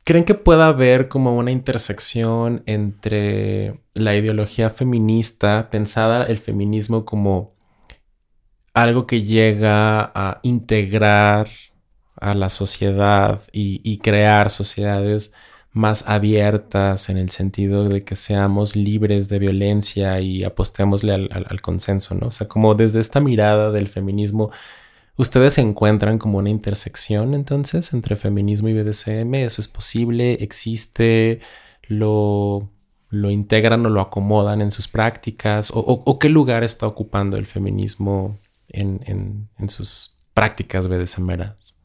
[0.04, 7.52] ¿creen que pueda haber como una intersección entre la ideología feminista, pensada el feminismo como
[8.72, 11.48] algo que llega a integrar
[12.16, 15.34] a la sociedad y, y crear sociedades
[15.78, 22.16] más abiertas en el sentido de que seamos libres de violencia y apostémosle al, consenso,
[22.16, 22.26] ¿no?
[22.26, 24.50] O sea, como desde esta mirada del feminismo,
[25.16, 29.32] ¿ustedes se encuentran como una intersección entonces entre feminismo y BDSM?
[29.36, 30.32] ¿Eso es posible?
[30.40, 31.38] ¿Existe?
[31.86, 32.68] ¿Lo,
[33.08, 35.70] lo integran o lo acomodan en sus prácticas?
[35.72, 38.36] ¿O, qué lugar está ocupando el feminismo
[38.68, 41.76] en, sus prácticas BDSMeras?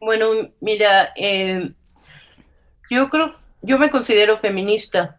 [0.00, 0.26] Bueno,
[0.60, 1.72] mira, eh,
[2.90, 5.18] yo creo, yo me considero feminista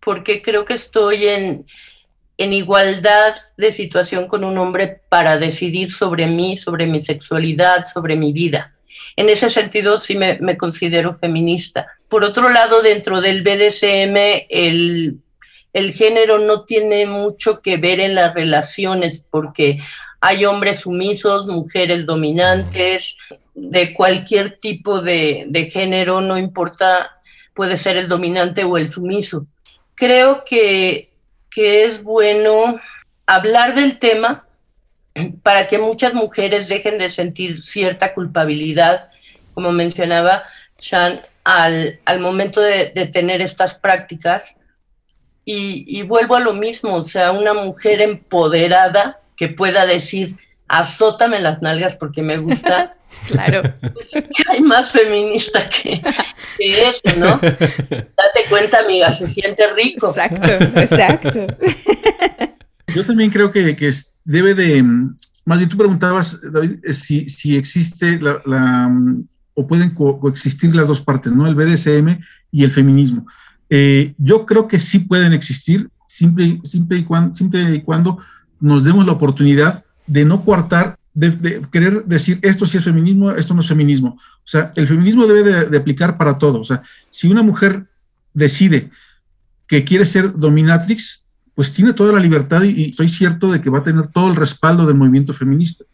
[0.00, 1.66] porque creo que estoy en,
[2.38, 8.16] en igualdad de situación con un hombre para decidir sobre mí, sobre mi sexualidad, sobre
[8.16, 8.74] mi vida.
[9.16, 11.88] En ese sentido sí me, considero feminista.
[12.08, 15.18] Por otro lado, dentro del BDSM, el,
[15.72, 19.80] el género no tiene mucho que ver en las relaciones porque
[20.20, 23.16] hay hombres sumisos, mujeres dominantes,
[23.60, 27.20] de cualquier tipo de, género, no importa,
[27.54, 29.46] puede ser el dominante o el sumiso.
[29.94, 31.10] Creo que,
[31.50, 32.80] que es bueno
[33.26, 34.46] hablar del tema
[35.42, 39.10] para que muchas mujeres dejen de sentir cierta culpabilidad,
[39.54, 40.44] como mencionaba
[40.80, 44.54] Shan, al, al momento de, tener estas prácticas.
[45.44, 50.36] Y, y, vuelvo a lo mismo, o sea, una mujer empoderada que pueda decir,
[50.68, 53.62] azótame las nalgas porque me gusta, Claro.
[53.92, 54.10] Pues
[54.48, 56.02] hay más feminista que,
[56.58, 57.38] eso, ¿no?
[57.38, 60.08] Date cuenta, amiga, se siente rico.
[60.08, 61.46] Exacto, exacto.
[62.94, 63.90] Yo también creo que, que
[64.24, 64.82] debe de,
[65.48, 68.90] más bien tú preguntabas, David, eh, si, si existe la,
[69.54, 71.46] o pueden coexistir las dos partes, ¿no?
[71.46, 72.20] El BDSM
[72.52, 73.26] y el feminismo.
[73.70, 78.18] Eh, yo creo que sí pueden existir, siempre, siempre, y cuando, siempre y cuando
[78.60, 83.54] nos demos la oportunidad de no coartar de, querer decir esto sí es feminismo, esto
[83.54, 84.10] no es feminismo.
[84.20, 86.60] O sea, el feminismo debe de, aplicar para todo.
[86.60, 87.86] O sea, si una mujer
[88.32, 88.90] decide
[89.66, 93.78] que quiere ser dominatrix, pues tiene toda la libertad y, estoy cierto de que va
[93.78, 95.84] a tener todo el respaldo del movimiento feminista.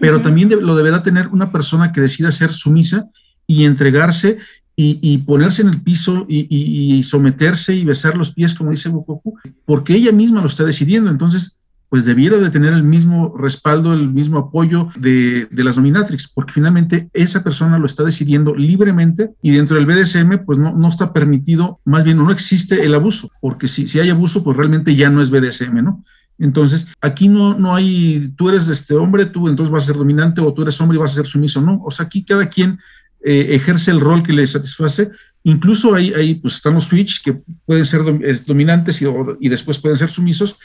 [0.00, 3.08] Pero también lo deberá tener una persona que decida ser sumisa
[3.46, 4.38] y entregarse
[4.74, 9.38] y, ponerse en el piso y, y, someterse y besar los pies, como dice Bukoku,
[9.66, 11.10] porque ella misma lo está decidiendo.
[11.10, 11.59] Entonces,
[11.90, 17.10] pues debiera de tener el mismo respaldo, el mismo apoyo de, las dominatrix, porque finalmente
[17.12, 21.80] esa persona lo está decidiendo libremente y dentro del BDSM pues no, no está permitido,
[21.84, 25.20] más bien no existe el abuso, porque si, si hay abuso pues realmente ya no
[25.20, 26.04] es BDSM, ¿no?
[26.38, 30.40] Entonces, aquí no, no hay, tú eres este hombre, tú entonces vas a ser dominante
[30.40, 31.82] o tú eres hombre y vas a ser sumiso, ¿no?
[31.84, 32.78] O sea, aquí cada quien
[33.22, 35.10] eh, ejerce el rol que le satisface.
[35.42, 38.02] Incluso hay, hay pues están los switch que pueden ser
[38.46, 39.06] dominantes y,
[39.40, 40.56] y después pueden ser sumisos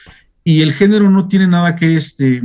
[0.47, 2.41] y el género no tiene nada que, este,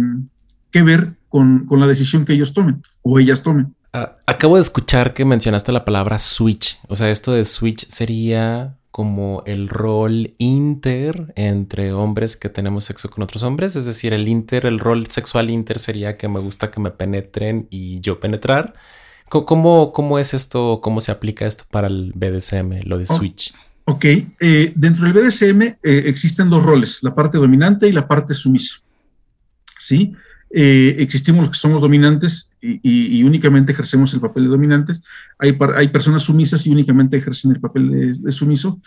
[0.72, 3.74] que ver con, la decisión que ellos tomen o ellas tomen.
[3.92, 6.80] Ah, acabo de escuchar que mencionaste la palabra switch.
[6.88, 13.10] O sea, esto de switch sería como el rol inter entre hombres que tenemos sexo
[13.10, 13.76] con otros hombres.
[13.76, 17.68] Es decir, el inter, el rol sexual inter sería que me gusta que me penetren
[17.70, 18.74] y yo penetrar.
[19.28, 20.80] ¿Cómo, cómo es esto?
[20.82, 23.52] ¿Cómo se aplica esto para el BDSM, lo de oh, switch?
[23.90, 28.34] Ok, eh, dentro del BDSM eh, existen dos roles, la parte dominante y la parte
[28.34, 28.76] sumisa.
[29.80, 30.14] ¿Sí?
[30.48, 35.02] Eh, existimos los que somos dominantes y, únicamente ejercemos el papel de dominantes.
[35.38, 38.80] Hay, personas sumisas y únicamente ejercen el papel de, sumiso.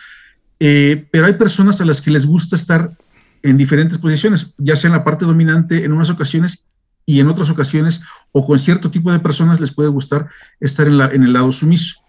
[0.58, 2.96] pero hay personas a las que les gusta estar
[3.42, 6.64] en diferentes posiciones, ya sea en la parte dominante en unas ocasiones
[7.04, 8.00] y en otras ocasiones,
[8.32, 11.52] o con cierto tipo de personas les puede gustar estar en, la, en el lado
[11.52, 12.03] sumiso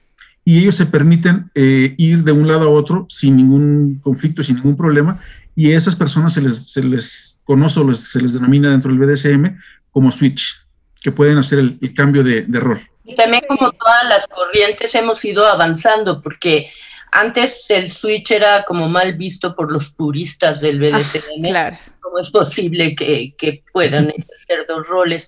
[0.47, 4.57] y ellos se permiten eh, ir de un lado a otro sin ningún conflicto, sin
[4.57, 5.19] ningún problema,
[5.55, 8.99] y a esas personas se les, se les conoce o se les denomina dentro del
[8.99, 9.57] BDSM
[9.89, 10.63] como switch,
[11.01, 12.79] que pueden hacer el, cambio de, rol.
[13.03, 16.71] Y también como todas las corrientes hemos ido avanzando, porque
[17.11, 21.41] antes el switch era como mal visto por los puristas del BDSM.
[21.41, 21.77] claro.
[22.01, 25.27] ¿Cómo es posible que, que puedan ejercer dos roles?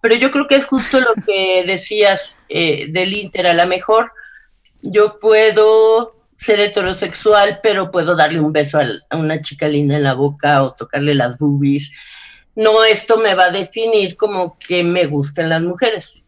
[0.00, 4.12] Pero yo creo que es justo lo que decías eh, del Inter, a lo mejor
[4.82, 10.14] yo puedo ser heterosexual, pero puedo darle un beso a una chica linda en la
[10.14, 11.92] boca o tocarle las boobies.
[12.54, 16.26] No, esto me va a definir como que me gusten las mujeres.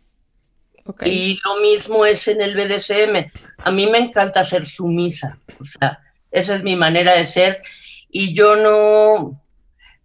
[1.04, 3.30] Y lo mismo es en el BDSM.
[3.58, 5.38] A mí me encanta ser sumisa.
[5.60, 5.98] O sea,
[6.30, 7.62] esa es mi manera de ser.
[8.08, 9.42] Y yo no,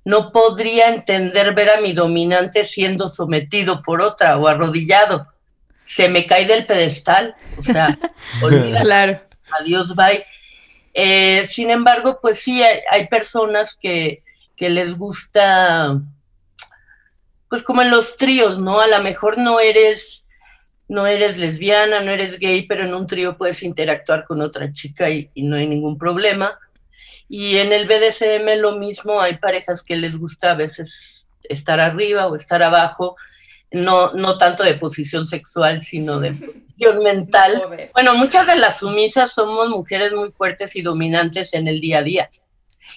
[0.05, 5.27] no podría entender ver a mi dominante siendo sometido por otra o arrodillado
[5.89, 7.97] se me cae del pedestal, o sea,
[8.43, 9.19] olvida, claro.
[9.59, 10.23] adiós, bye.
[10.93, 14.21] Eh, sin embargo, pues sí, hay, personas que,
[14.55, 15.99] que, les gusta,
[17.49, 18.79] pues como en los tríos, ¿no?
[18.79, 20.27] A lo mejor no eres
[20.87, 25.09] no eres lesbiana, no eres gay, pero en un trío puedes interactuar con otra chica
[25.09, 26.57] y, y no hay ningún problema.
[27.27, 32.27] Y en el BDSM lo mismo, hay parejas que les gusta a veces estar arriba
[32.27, 33.15] o estar abajo,
[33.71, 37.61] no, no tanto de posición sexual, sino de posición mental.
[37.93, 42.03] Bueno, muchas de las sumisas somos mujeres muy fuertes y dominantes en el día a
[42.03, 42.29] día.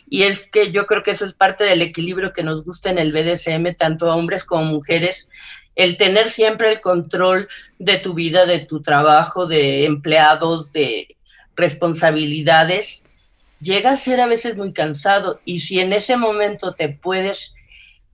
[0.09, 2.99] Y es que yo creo que eso es parte del equilibrio que nos gusta en
[2.99, 5.29] el BDSM, tanto a hombres como mujeres,
[5.75, 7.49] el tener siempre el control
[7.79, 11.17] de tu vida, de tu trabajo, de empleados, de
[11.57, 13.03] responsabilidades,
[13.61, 15.41] llega a ser a veces muy cansado.
[15.45, 17.55] Y si en ese momento te puedes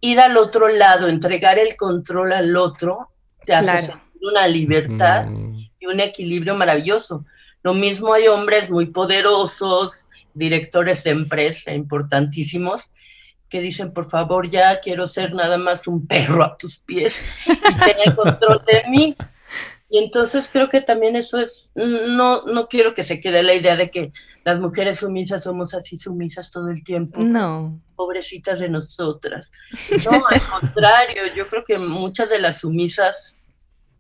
[0.01, 3.11] ir al otro lado, entregar el control al otro,
[3.45, 5.27] te hace una libertad
[5.79, 7.25] y un equilibrio maravilloso.
[7.63, 12.91] Lo mismo hay hombres muy poderosos, directores de empresa importantísimos,
[13.49, 17.75] que dicen, por favor, ya quiero ser nada más un perro a tus pies y
[17.75, 19.17] tener control de mí.
[19.91, 23.75] Y entonces creo que también eso es, no, no quiero que se quede la idea
[23.75, 24.13] de que
[24.45, 27.21] las mujeres sumisas somos así sumisas todo el tiempo.
[27.23, 27.81] No.
[27.97, 29.51] Pobrecitas de nosotras.
[30.05, 33.35] No, al contrario, yo creo que muchas de las sumisas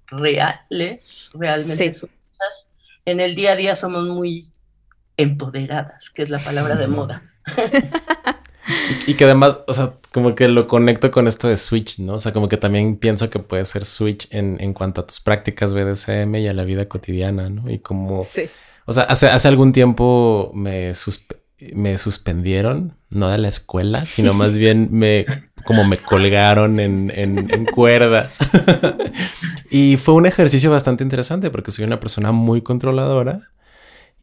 [0.06, 2.66] reales, realmente sumisas,
[3.06, 4.50] en el día a día somos muy
[5.16, 7.22] empoderadas, que es la palabra de moda.
[9.06, 12.14] Y, que además, o sea, como que lo conecto con esto de Switch, ¿no?
[12.14, 15.20] O sea, como que también pienso que puede ser Switch en, en cuanto a tus
[15.20, 17.70] prácticas BDSM y a la vida cotidiana, ¿no?
[17.70, 18.24] Y como...
[18.24, 18.48] Sí.
[18.84, 20.92] O sea, hace, hace algún tiempo me,
[21.74, 25.26] me suspendieron, no de la escuela, sino más bien me
[25.64, 28.38] como me colgaron en, en, en cuerdas.
[29.70, 33.50] y fue un ejercicio bastante interesante porque soy una persona muy controladora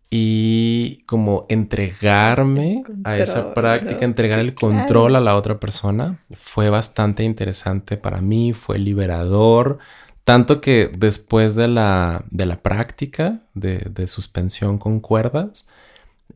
[0.09, 7.23] y como entregarme a esa práctica, entregar el control a la otra persona, fue bastante
[7.23, 9.79] interesante para mí, fue liberador,
[10.23, 15.67] tanto que después de la, de la práctica de, suspensión con cuerdas,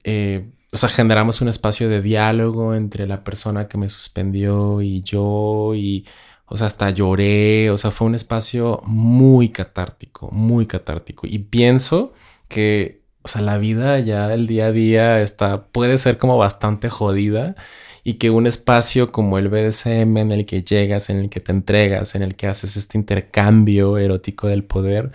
[0.04, 5.02] eh, o sea, generamos un espacio de diálogo entre la persona que me suspendió y
[5.02, 6.06] yo y,
[6.46, 11.26] o sea, hasta lloré, o sea, fue un espacio muy catártico, muy catártico.
[11.26, 12.14] Y pienso
[12.48, 16.90] que o sea, la vida ya el día a día está, puede ser como bastante
[16.90, 17.56] jodida
[18.04, 21.52] y que un espacio como el BDSM en el que llegas, en el que te
[21.52, 25.12] entregas, en el que haces este intercambio erótico del poder,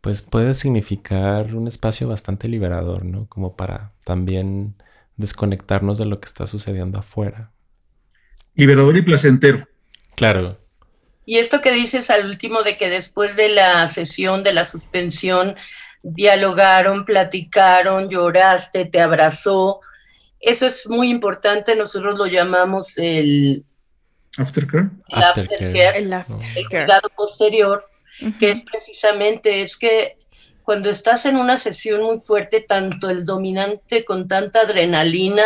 [0.00, 3.26] pues puede significar un espacio bastante liberador, ¿no?
[3.28, 4.74] Como para también
[5.16, 7.50] desconectarnos de lo que está sucediendo afuera.
[8.54, 9.66] Liberador y placentero.
[10.14, 10.58] Claro.
[11.24, 15.56] Y esto que dices al último de que después de la sesión de la suspensión
[16.14, 19.80] dialogaron, platicaron, lloraste, te abrazó.
[20.38, 23.64] Eso es muy importante, nosotros lo llamamos el
[24.36, 24.90] aftercare.
[25.08, 27.82] El aftercare, el, cuidado posterior,
[28.38, 30.16] que es precisamente es que
[30.62, 35.44] cuando estás en una sesión muy fuerte, tanto el dominante con tanta adrenalina,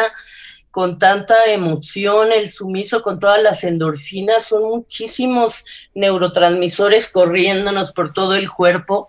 [0.70, 8.34] con tanta emoción, el sumiso con todas las endorfinas, son muchísimos neurotransmisores corriéndonos por todo
[8.34, 9.08] el cuerpo,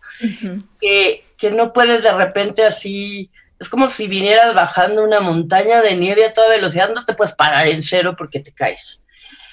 [0.80, 5.98] que, que, no puedes de repente así, es como si vinieras bajando una montaña de
[5.98, 9.02] nieve a toda velocidad, no te puedes parar en cero porque te caes.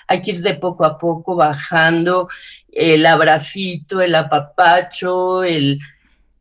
[0.06, 2.28] Hay que ir de poco a poco bajando,
[2.70, 5.80] el abracito, el apapacho, el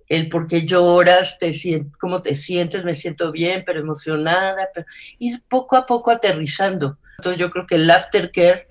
[0.08, 1.54] el por qué lloras, te
[2.00, 4.86] cómo te sientes, me siento bien, pero emocionada, pero
[5.20, 6.98] ir poco a poco aterrizando.
[7.18, 8.68] Entonces yo creo que el aftercare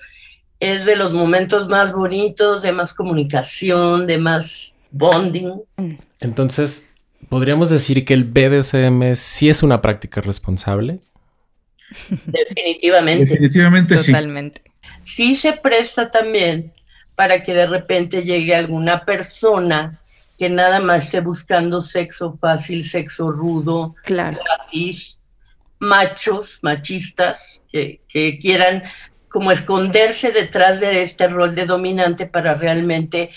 [0.61, 5.63] es de los momentos más bonitos, de más comunicación, de más bonding.
[6.21, 6.89] Entonces,
[7.29, 11.01] ¿podríamos decir que el BDSM sí es una práctica responsable?
[12.27, 13.27] Definitivamente.
[13.27, 14.13] Definitivamente sí.
[14.13, 14.63] Totalmente.
[15.03, 16.73] Sí se presta también
[17.15, 19.99] para que de repente llegue alguna persona
[20.39, 25.19] que nada más esté buscando sexo fácil, sexo rudo, gratis,
[25.79, 28.83] machos, machistas, que, que quieran
[29.29, 33.31] como esconderse detrás de este rol de dominante para realmente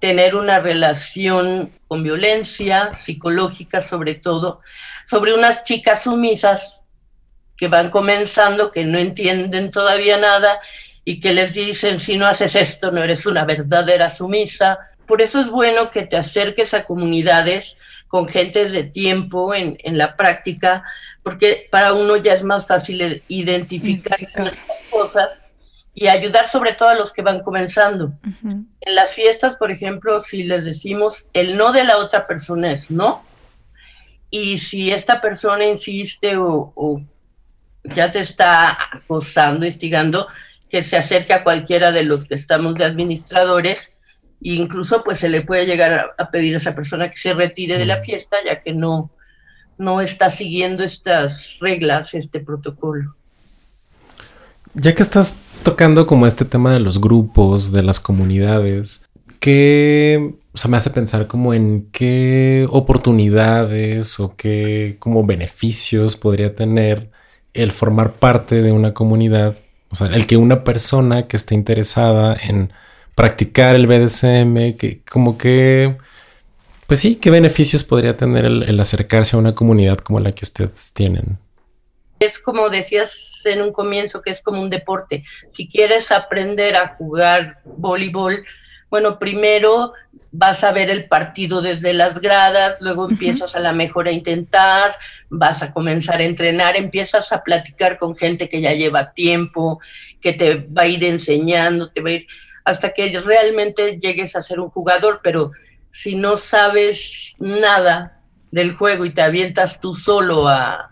[0.00, 4.60] tener una relación con violencia psicológica sobre todo,
[5.06, 6.82] sobre unas chicas sumisas
[7.56, 10.60] que van comenzando, que no entienden todavía nada
[11.04, 15.40] y que les dicen, si no haces esto, no eres una verdadera sumisa, por eso
[15.40, 17.76] es bueno que te acerques a comunidades
[18.08, 20.84] con gentes de tiempo en, la práctica,
[21.22, 24.54] porque para uno ya es más fácil identificar, las
[24.90, 25.46] cosas
[25.94, 28.12] y ayudar sobre todo a los que van comenzando.
[28.42, 32.90] En las fiestas, por ejemplo, si les decimos el no de la otra persona es
[32.90, 33.24] no,
[34.30, 37.02] y si esta persona insiste o, o
[37.82, 40.28] ya te está acosando, instigando,
[40.68, 43.92] que se acerque a cualquiera de los que estamos de administradores
[44.40, 47.86] incluso pues se le puede llegar a, pedir a esa persona que se retire de
[47.86, 49.10] la fiesta ya que no,
[49.78, 53.16] no está siguiendo estas reglas, este protocolo.
[54.74, 59.04] Ya que estás tocando como este tema de los grupos, de las comunidades,
[59.40, 66.54] ¿qué o sea, me hace pensar como en qué oportunidades o qué como beneficios podría
[66.54, 67.10] tener
[67.54, 69.56] el formar parte de una comunidad,
[69.90, 72.72] o sea, el que una persona que esté interesada en
[73.14, 75.96] practicar el BDSM, que como que,
[76.86, 80.92] pues sí, qué beneficios podría tener el, acercarse a una comunidad como la que ustedes
[80.92, 81.38] tienen.
[82.20, 85.24] Es como decías en un comienzo, que es como un deporte.
[85.52, 88.44] Si quieres aprender a jugar voleibol,
[88.90, 89.94] bueno, primero
[90.30, 94.96] vas a ver el partido desde las gradas, luego empiezas a la mejor a intentar,
[95.30, 99.80] vas a comenzar a entrenar, empiezas a platicar con gente que ya lleva tiempo,
[100.20, 102.26] que te va a ir enseñando, te va a ir
[102.64, 105.52] hasta que realmente llegues a ser un jugador, pero
[105.90, 110.89] si no sabes nada del juego y te avientas tú solo a,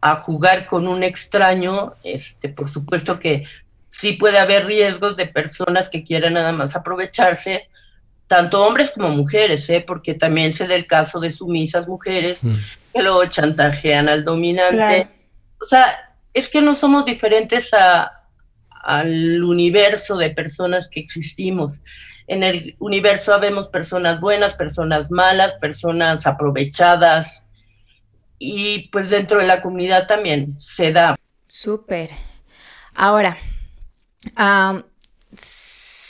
[0.00, 3.44] a jugar con un extraño, este, por supuesto que
[3.88, 7.68] sí puede haber riesgos de personas que quieran nada más aprovecharse,
[8.26, 9.82] tanto hombres como mujeres, ¿eh?
[9.84, 12.54] porque también se da el caso de sumisas mujeres mm.
[12.92, 15.08] que lo chantajean al dominante.
[15.60, 18.22] O sea, es que no somos diferentes a,
[18.70, 21.80] al universo de personas que existimos.
[22.26, 27.42] En el universo habemos personas buenas, personas malas, personas aprovechadas
[28.38, 31.16] y pues dentro de la comunidad también se da.
[31.46, 32.10] Súper.
[32.94, 33.38] Ahora,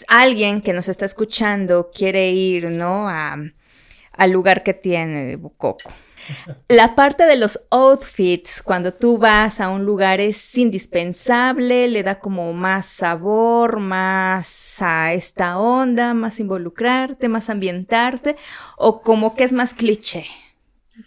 [0.09, 3.09] alguien que nos está escuchando quiere ir, ¿no?
[3.09, 5.91] al lugar que tiene Bucoco.
[6.69, 12.19] La parte de los outfits, cuando tú vas a un lugar, es indispensable, le da
[12.19, 18.37] como más sabor, más a esta onda, más involucrarte, más ambientarte,
[18.77, 20.27] o como que es más cliché.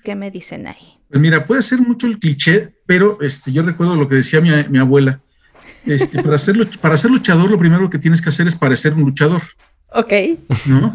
[0.04, 0.91] ¿Qué me dicen ahí?
[1.12, 4.50] Pues mira, puede ser mucho el cliché, pero este, yo recuerdo lo que decía mi,
[4.70, 5.22] mi abuela
[5.86, 9.02] este, para, ser, para ser luchador, lo primero que tienes que hacer es parecer un
[9.02, 9.42] luchador.
[9.94, 10.14] Ok.
[10.66, 10.94] ¿no?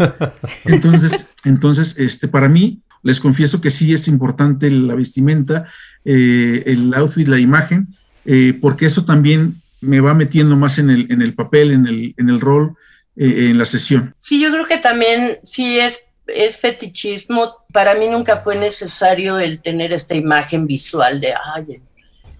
[0.64, 5.68] Entonces, entonces este, para mí, les confieso que sí es importante la vestimenta,
[6.04, 7.94] eh, el outfit, la imagen,
[8.24, 12.14] eh, porque eso también me va metiendo más en el, en el papel, en el,
[12.16, 12.74] en el rol,
[13.14, 14.14] eh, en la sesión.
[14.18, 17.64] Sí, yo creo que también sí es, es fetichismo.
[17.72, 21.80] Para mí nunca fue necesario el tener esta imagen visual de, ay,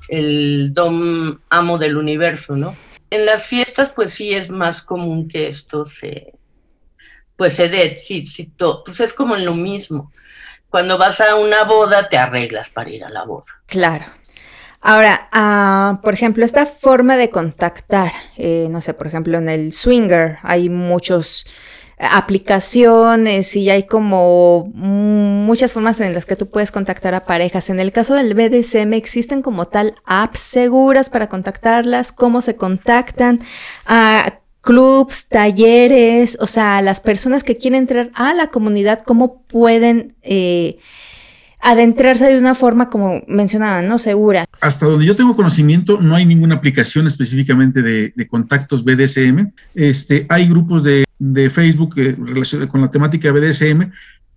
[0.08, 2.76] el dom amo del universo, ¿no?
[3.10, 6.32] En las fiestas, pues sí es más común que esto se,
[7.36, 8.24] pues se dé, sí,
[8.56, 10.12] todo, pues es como lo mismo.
[10.68, 13.46] Cuando vas a una boda, te arreglas para ir a la boda.
[13.66, 14.06] Claro.
[14.80, 19.72] Ahora, ah, por ejemplo, esta forma de contactar, eh, no sé, por ejemplo, en el
[19.72, 21.46] swinger hay muchos
[21.98, 27.70] aplicaciones y hay como muchas formas en las que tú puedes contactar a parejas.
[27.70, 33.40] En el caso del BDSM existen como tal apps seguras para contactarlas, cómo se contactan,
[33.86, 40.16] a clubs, talleres, o sea, las personas que quieren entrar a la comunidad, cómo pueden
[40.22, 40.78] eh,
[41.60, 43.98] adentrarse de una forma, como mencionaban, ¿no?
[43.98, 44.44] Segura.
[44.60, 49.52] Hasta donde yo tengo conocimiento, no hay ninguna aplicación específicamente de, contactos BDSM.
[49.74, 51.05] Este, hay grupos de,
[51.50, 52.16] Facebook eh,
[52.68, 53.90] con la temática BDSM,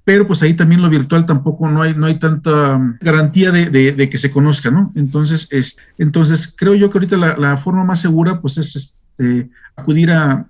[0.04, 4.10] pero pues ahí también lo virtual tampoco no hay, no hay tanta um, garantía de,
[4.10, 4.92] que se conozca, ¿no?
[4.96, 10.12] Entonces, es, entonces creo yo que ahorita la, forma más segura pues es este, acudir
[10.12, 10.48] a,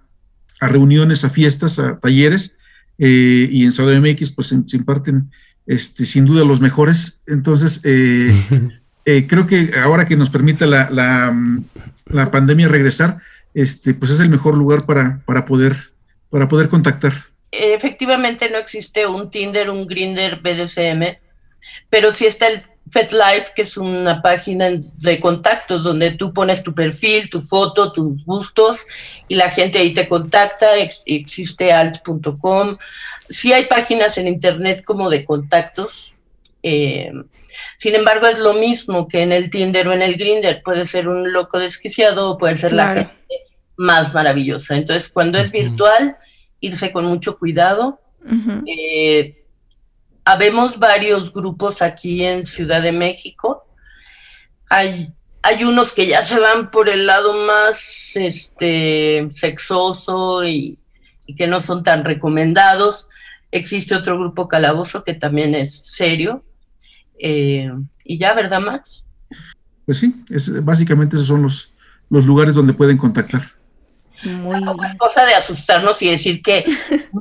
[0.61, 2.57] reuniones, a fiestas, a talleres,
[2.97, 5.30] eh, y en MX pues se imparten
[5.69, 7.21] este, sin duda los mejores.
[7.27, 8.34] Entonces, eh,
[9.05, 13.19] eh, creo que ahora que nos permita la, la, pandemia regresar,
[13.53, 15.91] este, pues es el mejor lugar para, para, poder,
[16.30, 17.13] para poder contactar.
[17.51, 21.17] Efectivamente no existe un Tinder, un Grinder BDSM,
[21.89, 26.73] pero sí está el FetLife, que es una página de contactos donde tú pones tu
[26.73, 28.86] perfil, tu foto, tus gustos
[29.27, 30.75] y la gente ahí te contacta.
[31.05, 32.77] existe alt.com.
[33.30, 36.13] Sí hay páginas en internet como de contactos.
[36.63, 37.11] Eh,
[37.77, 40.61] sin embargo, es lo mismo que en el Tinder o en el Grinder.
[40.63, 43.13] Puede ser un loco desquiciado o puede ser la gente
[43.80, 44.75] más maravillosa.
[44.75, 46.17] Entonces, cuando es virtual,
[46.59, 48.01] irse con mucho cuidado.
[50.25, 53.65] Habemos varios grupos aquí en Ciudad de México.
[54.69, 60.77] Hay, hay unos que ya se van por el lado más este, sexoso y,
[61.38, 63.07] que no son tan recomendados.
[63.49, 66.43] Existe otro grupo calabozo que también es serio.
[67.17, 67.71] Eh,
[68.03, 69.07] y ya, ¿verdad, Max?
[69.86, 71.71] Pues sí, es, básicamente esos son los,
[72.09, 73.59] los lugares donde pueden contactar.
[74.24, 76.65] Muy es cosa de asustarnos y decir que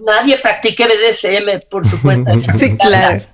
[0.07, 2.33] nadie practique BDSM por su cuenta.
[2.59, 3.25] sí, claro.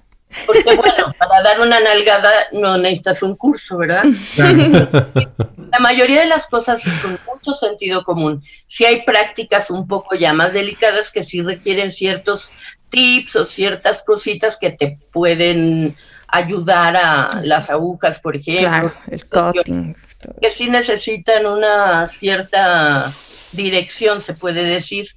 [0.47, 4.05] Porque bueno, para dar una nalgada no necesitas un curso, ¿verdad?
[4.37, 8.43] La mayoría de las cosas con mucho sentido común.
[8.67, 12.53] Si hay prácticas un poco ya más delicadas que sí requieren ciertos
[12.91, 15.97] tips o ciertas cositas que te pueden
[16.29, 18.69] ayudar a las agujas, por ejemplo.
[18.69, 19.97] Claro, el cutting.
[20.41, 23.13] Que sí necesitan una cierta
[23.55, 25.09] dirección, se puede decir.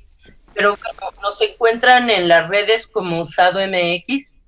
[0.53, 0.77] Pero
[1.21, 4.39] nos encuentran en las redes como Usado MX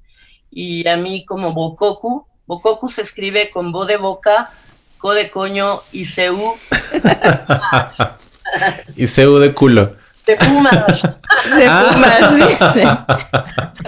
[0.52, 2.26] y a mí como Bokoku.
[2.48, 4.52] Bokoku se escribe con bo de boca,
[4.98, 6.58] co de coño y cu.
[8.96, 9.96] y cu de culo.
[10.30, 11.02] De Pumas.
[11.58, 12.22] De Pumas,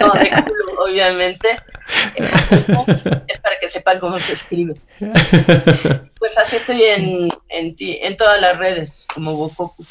[0.00, 1.48] No, de culo, obviamente.
[2.16, 4.74] Es para que sepan cómo se escribe.
[6.18, 9.84] Pues así estoy en, en, en todas las redes, como Bokoku.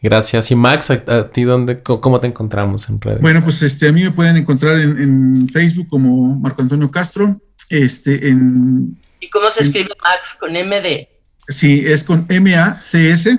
[0.00, 0.50] Gracias.
[0.50, 3.20] Y Max, ¿a, ti dónde, cómo te encontramos en redes?
[3.20, 7.38] Bueno, pues este, a mí me pueden encontrar en, Facebook como Marco Antonio Castro.
[7.68, 10.36] Este, en, ¿Y cómo se escribe Max?
[10.40, 11.17] ¿Con M de?
[11.48, 13.38] Sí, es con M-A-C-S.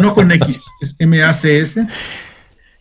[0.00, 1.86] no, con X, es M-A-C-S.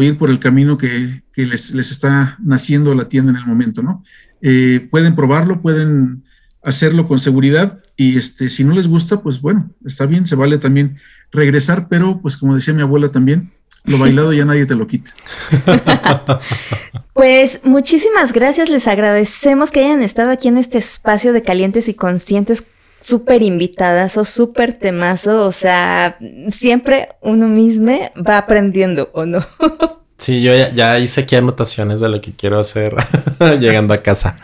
[0.03, 4.03] ir por el camino que, les, está naciendo la tienda en el momento, ¿no?
[4.43, 6.25] Eh, pueden probarlo, pueden
[6.65, 10.59] hacerlo con seguridad y este, si no les gusta, pues bueno, está bien, se vale
[10.59, 10.99] también
[11.31, 13.53] regresar, pero pues como decía mi abuela también,
[13.85, 15.11] lo bailado ya nadie te lo quita.
[17.15, 21.95] Pues muchísimas gracias, les agradecemos que hayan estado aquí en este espacio de calientes y
[21.95, 22.67] conscientes
[23.05, 26.17] súper invitadas o súper temazo, o sea,
[26.49, 29.47] siempre uno mismo va aprendiendo, ¿o no?
[30.17, 32.95] Sí, yo ya, hice aquí anotaciones de lo que quiero hacer
[33.61, 34.39] llegando a casa.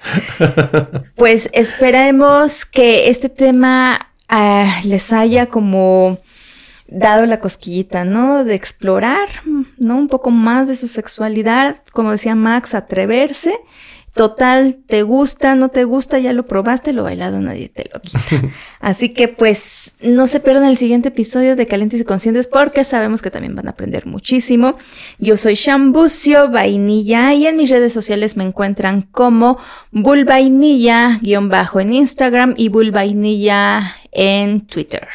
[1.15, 6.19] pues esperemos que este tema ah, les haya como
[6.89, 8.45] dado la cosquillita, ¿no?
[8.45, 9.29] De explorar,
[9.79, 9.97] ¿no?
[9.97, 13.57] Un poco más de su sexualidad, como decía Max, atreverse
[14.15, 18.21] Total, te gusta, no te gusta, ya lo probaste, lo bailado nadie te lo quita.
[18.81, 23.23] Así que pues no se pierdan el siguiente episodio de Calientes y Conscientes porque sabemos
[23.23, 24.77] que también van a aprender muchísimo.
[25.19, 29.59] Yo soy Shambucio Vainilla y en mis redes sociales me encuentran como
[29.93, 35.09] Bulvainilla bajo en Instagram y Bulvainilla en Twitter.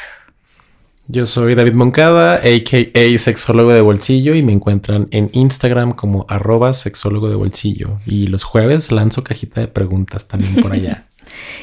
[1.08, 3.18] Yo soy David Moncada, a.k.a.
[3.20, 8.00] sexólogo de bolsillo y me encuentran en Instagram como arroba sexólogo de bolsillo.
[8.08, 11.08] Y los jueves lanzo cajita de preguntas también por allá.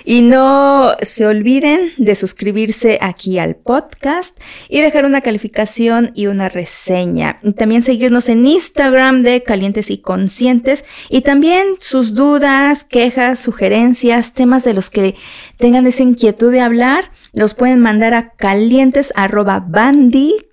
[0.05, 4.39] Y no se olviden de suscribirse aquí al podcast
[4.69, 7.41] y dejar una calificación y una reseña.
[7.57, 14.65] también seguirnos en Instagram de Calientes y Conscientes y también sus dudas, quejas, sugerencias, temas
[14.65, 15.15] de los que
[15.57, 19.13] tengan esa inquietud de hablar, los pueden mandar a calientes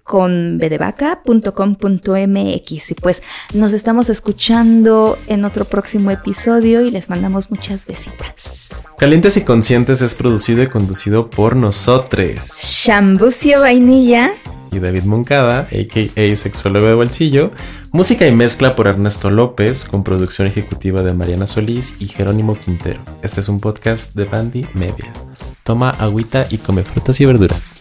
[0.04, 2.92] con bedevaca.com.mx.
[2.92, 3.22] Y pues
[3.54, 8.70] nos estamos escuchando en otro próximo episodio y les mandamos muchas besitas.
[8.98, 12.82] Calientes y Conscientes es producido y conducido por nosotros.
[12.84, 14.34] Chambucio Vainilla
[14.72, 16.36] y David Moncada, a.k.a.
[16.36, 17.52] Sexólogo de Bolsillo,
[17.92, 23.02] música y mezcla por Ernesto López, con producción ejecutiva de Mariana Solís y Jerónimo Quintero.
[23.22, 25.14] Este es un podcast de Bandy Media
[25.64, 27.74] toma agüita y come frutas y verduras.